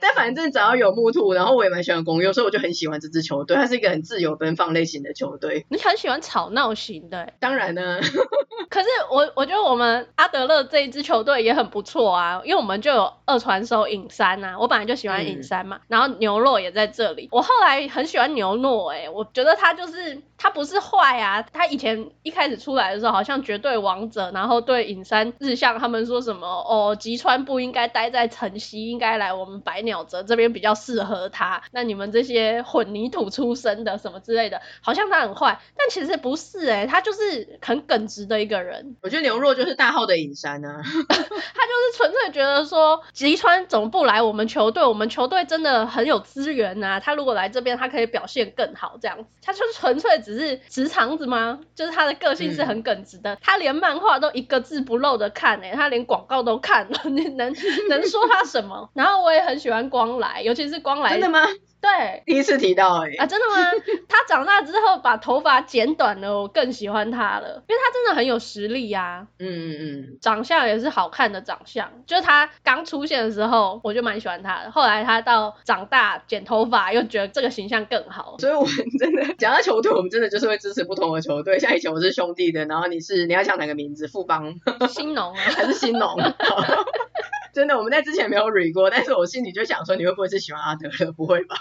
[0.00, 3.56] 但反正只要有木兔，然后我也蛮喜欢宫侑，所以我就很喜欢这支球队。
[3.56, 5.64] 它是一个很自由奔放类型的球队。
[5.70, 7.32] 你很喜欢吵闹型的？
[7.40, 8.00] 当然呢。
[8.68, 17.28] 可是我我觉得我们阿德勒这一支球队也很不错啊，因为我们就有二传手影山啊，我本来就喜欢影山嘛，嗯、然后牛肉也在这里。
[17.30, 30.04] 我后来很喜欢牛诺，哎，我觉得他就是他不是坏啊，他以前一开始出来的时候好像绝对王者，然后对影山日向他们说什么哦，吉川不应该待在城西，应该来我们百鸟。
[30.04, 38.96] 泽这边比较适合他，那你们这些混凝土出身的什么之类的，好像他很坏，但其实不是哎、欸，他就是很耿直的一个人。
[39.02, 49.24] 我觉得牛若就是大号的影山啊， 他就是纯粹觉得说吉川总不来我们球队，我们球队真的很有资源呐，他如果来这边，他可以表现更好这样子。
[49.40, 51.60] 他就是纯粹只是直肠子吗？
[51.74, 57.54] 就是他的个性是很耿直的，嗯、他连漫画都一个字不漏的看哎、欸，他连广告都看了， 你能
[57.88, 58.90] 能说他什么？
[58.94, 59.84] 然后我也很喜欢。
[59.94, 61.46] 光来，尤其是光来，真的吗？
[61.84, 63.70] 对，第一次提到而已啊，真的吗？
[64.08, 69.26] 他长大之后把头发剪短了，我更喜欢他了，因为他真的很有实力呀。
[69.38, 74.70] 嗯嗯嗯，长相也是好看的长相，就是他刚出现的时候，我就蛮喜欢他的。
[74.70, 78.36] 后来他到长大剪头发，又觉得这个形象更好。
[78.38, 81.58] 所以我们真的讲到球队，我们真的就是会支持不同的球队。
[81.58, 84.08] 像以前我是兄弟的，然后你是你要讲哪个名字？
[84.08, 84.54] 富邦、
[84.88, 86.14] 新农啊， 还是新农？
[87.54, 91.12] 真的，我们在之前没有 re 过，但是我心里就想说，你会不会是喜欢阿德勒？
[91.12, 91.56] 不会吧？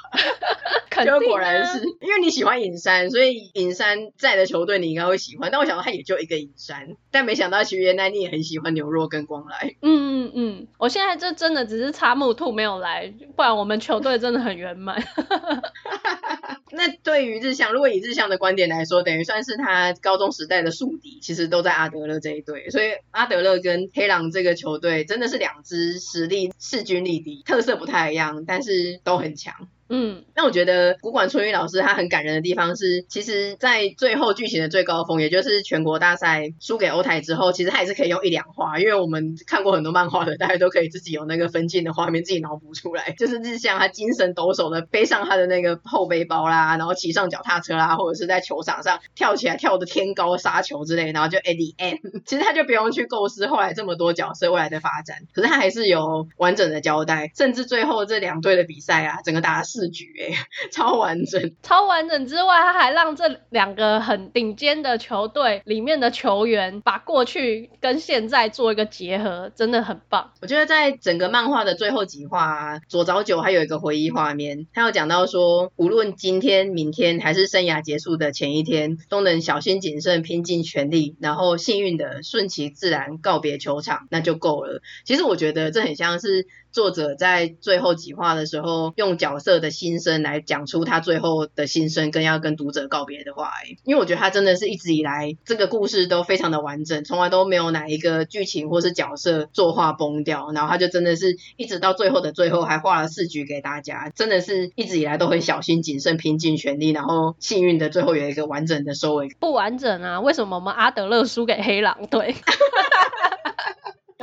[0.90, 5.50] 肯定啊，就果然是因为你喜欢尹山，所以尹山在的球队你应该会喜欢。
[5.52, 9.76] 但我想到他也就一个尹山，但没想到其实原来你也很喜欢牛若跟光来。
[9.82, 15.04] 嗯嗯嗯，我现在这真的只是差木兔没有来，不然我们球队真的很圆满。
[16.76, 22.70] 那对于日向，如果以日向的观点来说，等于算是他高中时代的宿敌，其实都在阿德勒这一队。
[22.72, 29.68] 所以阿德勒跟黑狼这个球队真的是两支实力势均力敌，特色不太一样，但是都很强。
[29.96, 43.14] 嗯，那我觉得古管春玉老师他很感人的地方是，其实，在最后剧情的最高峰，也就是全国大赛输给欧台之后，其实他还是可以用一两话，因为我们看过很多漫画的，大家都可以自己有那个分镜的画面，自己脑补出来。
[43.20, 59.62] 就是日向他精神抖擞的背上他的那个后背包啦，然后骑上脚踏车啦，或者是在球场上跳起来跳的天高杀球之类，然后就 at the end，其实他就不用去构思后来这么多角色未来的发展，可是他还是有完整的交代，甚至最后这两队的比赛啊，整个打。
[59.64, 60.34] 四局哎，
[60.72, 70.32] 超完整，超完整之外，他还让这两个很顶尖的球队里面的球员把过去跟现在做一个结合，真的很棒。
[70.42, 84.82] 我觉得在整个漫画的最后几话啊，左早九还有一个回忆画面，他有讲到说，无论今天、明天还是生涯结束的前一天，都能小心谨慎、拼尽全力，然后幸运的顺其自然告别球场，那就够了。
[85.06, 86.48] 其实我觉得这很像是。
[86.74, 93.52] 作者在最后几话的时候，用角色的心声来讲出他最后的心声，跟要跟读者告别的话。
[93.84, 100.52] 因为我觉得他真的是一直以来这个故事都非常的完整，从来都没有哪一个剧情或是角色作画崩掉。
[100.52, 109.30] 然后他就真的是一直到最后的最后，还画了四局给大家，真的是一直以来都很小心谨慎、拼尽全力，然后幸运的最后有一个完整的收尾。
[109.40, 110.20] 不完整啊？
[110.20, 112.36] 为什么我们阿德勒输给黑狼队？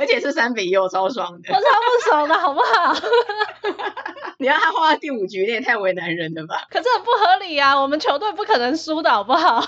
[0.01, 1.53] 而且是三比一，我超爽的。
[1.53, 2.95] 我超不爽的，好不好？
[4.39, 6.65] 你让他画到第五局，你也太为难人了吧？
[6.71, 7.79] 可是很不合理啊！
[7.79, 9.61] 我们球队不可能输的，好不好？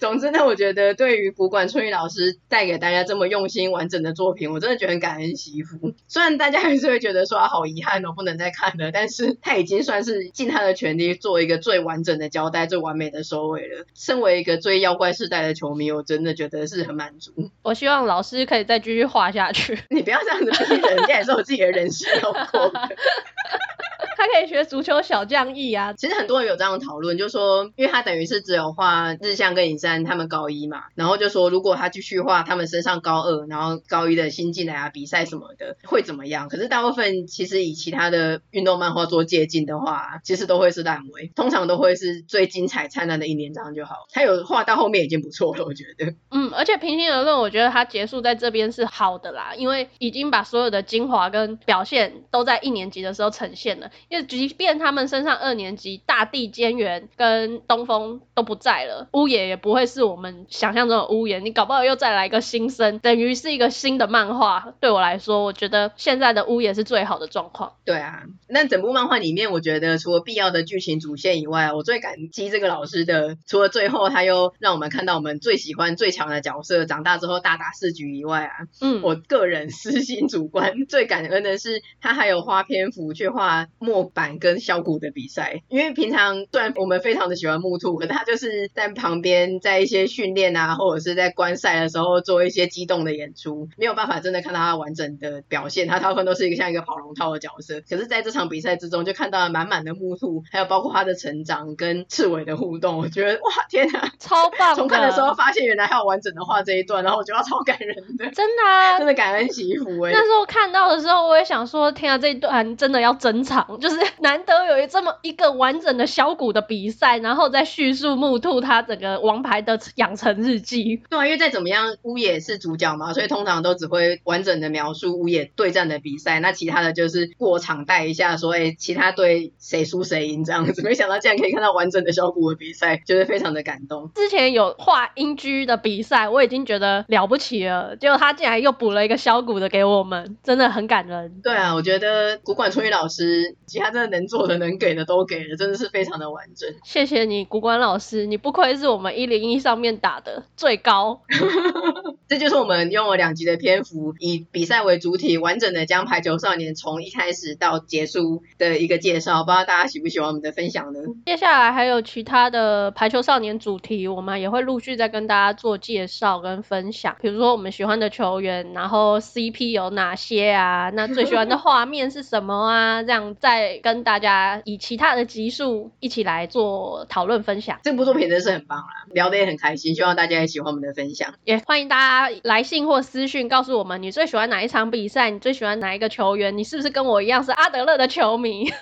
[0.00, 5.94] 怎 总之呢，我觉得对于古管春雨老师带给大家这么用心完整的作品，我真的觉得很感恩惜福。
[6.08, 13.84] 虽然大家还是会觉得说好遗憾哦，不能再看了，但是他已经算是尽他的全力做一个最完整的交代、最完美的收尾了。
[13.94, 17.32] 身为一个追妖怪世代的球迷，我真的觉得是很满足。
[17.62, 19.78] 我希望老师可以再继续画下去。
[19.88, 22.72] 你不要这样子逼人，人家也是我自己的人生要过。
[24.20, 25.94] 他可以学足球小将翼啊！
[25.94, 36.50] 其实很多人有这样的讨论，就说，因为他等于是只有画日向跟影山他们高一嘛，然后就说如果他继续画他们身上高二，然后高一的新进来啊比赛什么的会怎么样？
[36.50, 43.94] 可是大部分其实以其他的运动漫画做借鉴的话，其实都会是烂尾，通常都会是最精彩灿烂的一年这样就好。
[44.12, 46.14] 他有画到后面已经不错了，我觉得。
[46.30, 53.90] 嗯，而且平心而论，我觉得他结束在这边是好的啦，因为已经把所有的精华跟表现都在一年级的时候呈现了。
[54.10, 61.38] 因为即便他们升上二年级，大地菅原跟东风都不在了，屋野也不会是我们想象中的屋野。
[61.38, 64.74] 你搞不好又再来一个新生，等于是一个新的漫画。
[64.80, 67.74] 对我来说，我觉得现在的屋野是最好的状况。
[67.84, 83.68] 对啊，那整部漫画里面，我觉得除了必要的剧情主线以外，我最感激这个老师的，除了最后他又让我们看到我们最喜欢最强的角色长大之后大打四局以外啊，嗯，我个人私心主观最感恩的是他还有花篇幅去画
[84.02, 84.10] 末。
[84.12, 95.86] 板跟小谷的比赛，因为平常虽然我们非常的喜欢木兔，可他就是在旁边在一些训练啊，或者是在观赛的时候做一些激动的演出，没有办法真的看到他完整的表现。
[95.86, 104.74] 他大部分都是一个像一个跑龙套的角色，可是在这场比赛之中就看到了满满的木兔，还有包括他的成长跟刺猬的互动，我觉得哇天哪，超棒！
[104.74, 110.10] 重看的时候发现原来还有完整的画这一段，然后我觉得超感人的，真的啊， 真的感恩惜福哎。
[110.12, 113.89] 那时候看到的时候，我也想说，天啊，这一段真的要珍藏，就。
[113.90, 121.02] 就是 难得有这么一个完整的小谷的比赛，然后再叙述木兔他整个王牌的养成日记。
[121.10, 130.82] 对啊，因为再怎么样，乌野是主角嘛，所以通常都只会完整的描述乌野对战的比赛，那其他的就是过场带一下，说哎，其他队谁输谁赢这样子。
[130.82, 134.10] 没想到竟然可以看到完整的小谷的比赛，觉得非常的感动。
[134.14, 141.40] 之前有画英居的比赛，我已经觉得了不起了，结果他竟然又补了一个小谷的给我们，真的很感人。
[141.42, 143.56] 对啊，我觉得古管春雨老师。
[143.80, 146.68] 他真的能做的、能给的都给了，真的是非常的完整。
[146.84, 151.22] 谢谢你，古馆老师，你不愧是我们一零一上面打的最高。
[152.28, 159.42] 这就是我们用了两集的篇幅，以比赛为主体，完整的将排球少年从一开始到结束的一个介绍。
[159.42, 161.00] 不知道大家喜不喜欢我们的分享呢？
[161.26, 167.16] 接下来还有其他的排球少年主题，我们也会陆续再跟大家做介绍跟分享。
[167.20, 170.90] 比如说我们喜欢的球员，然后 CP 有哪些啊？
[170.94, 173.02] 那最喜欢的画面是什么啊？
[173.02, 173.59] 这样在。
[173.82, 188.70] 跟大家以其他的集数一起来做讨论分享，这部作品真是很棒啦，聊得也很开心，希望大家也喜欢我们的分享，也欢迎大家来信或私讯告诉我们你最喜欢哪一场比赛，你最喜欢哪一个球员，你是不是跟我一样是阿德勒的球迷？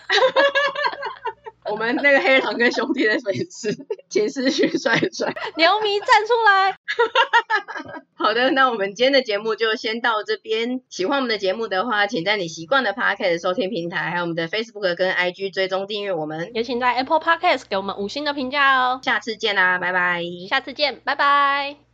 [1.70, 3.70] 我们那个黑狼跟兄弟的粉丝，
[4.08, 6.76] 请私讯帅帅， 牛迷站出来。
[8.14, 10.80] 好的，那我们今天的节目就先到这边。
[10.88, 16.50] 喜欢我们的节目的话，请在你习惯的 Podcast 收听平台，还有我们的 Facebook 跟 IG 追踪订阅我们。
[16.54, 19.00] 也请在 Apple Podcast 给我们五星的评价哦。
[19.02, 20.22] 下次见啦，拜拜。
[20.48, 21.87] 下次见，拜拜。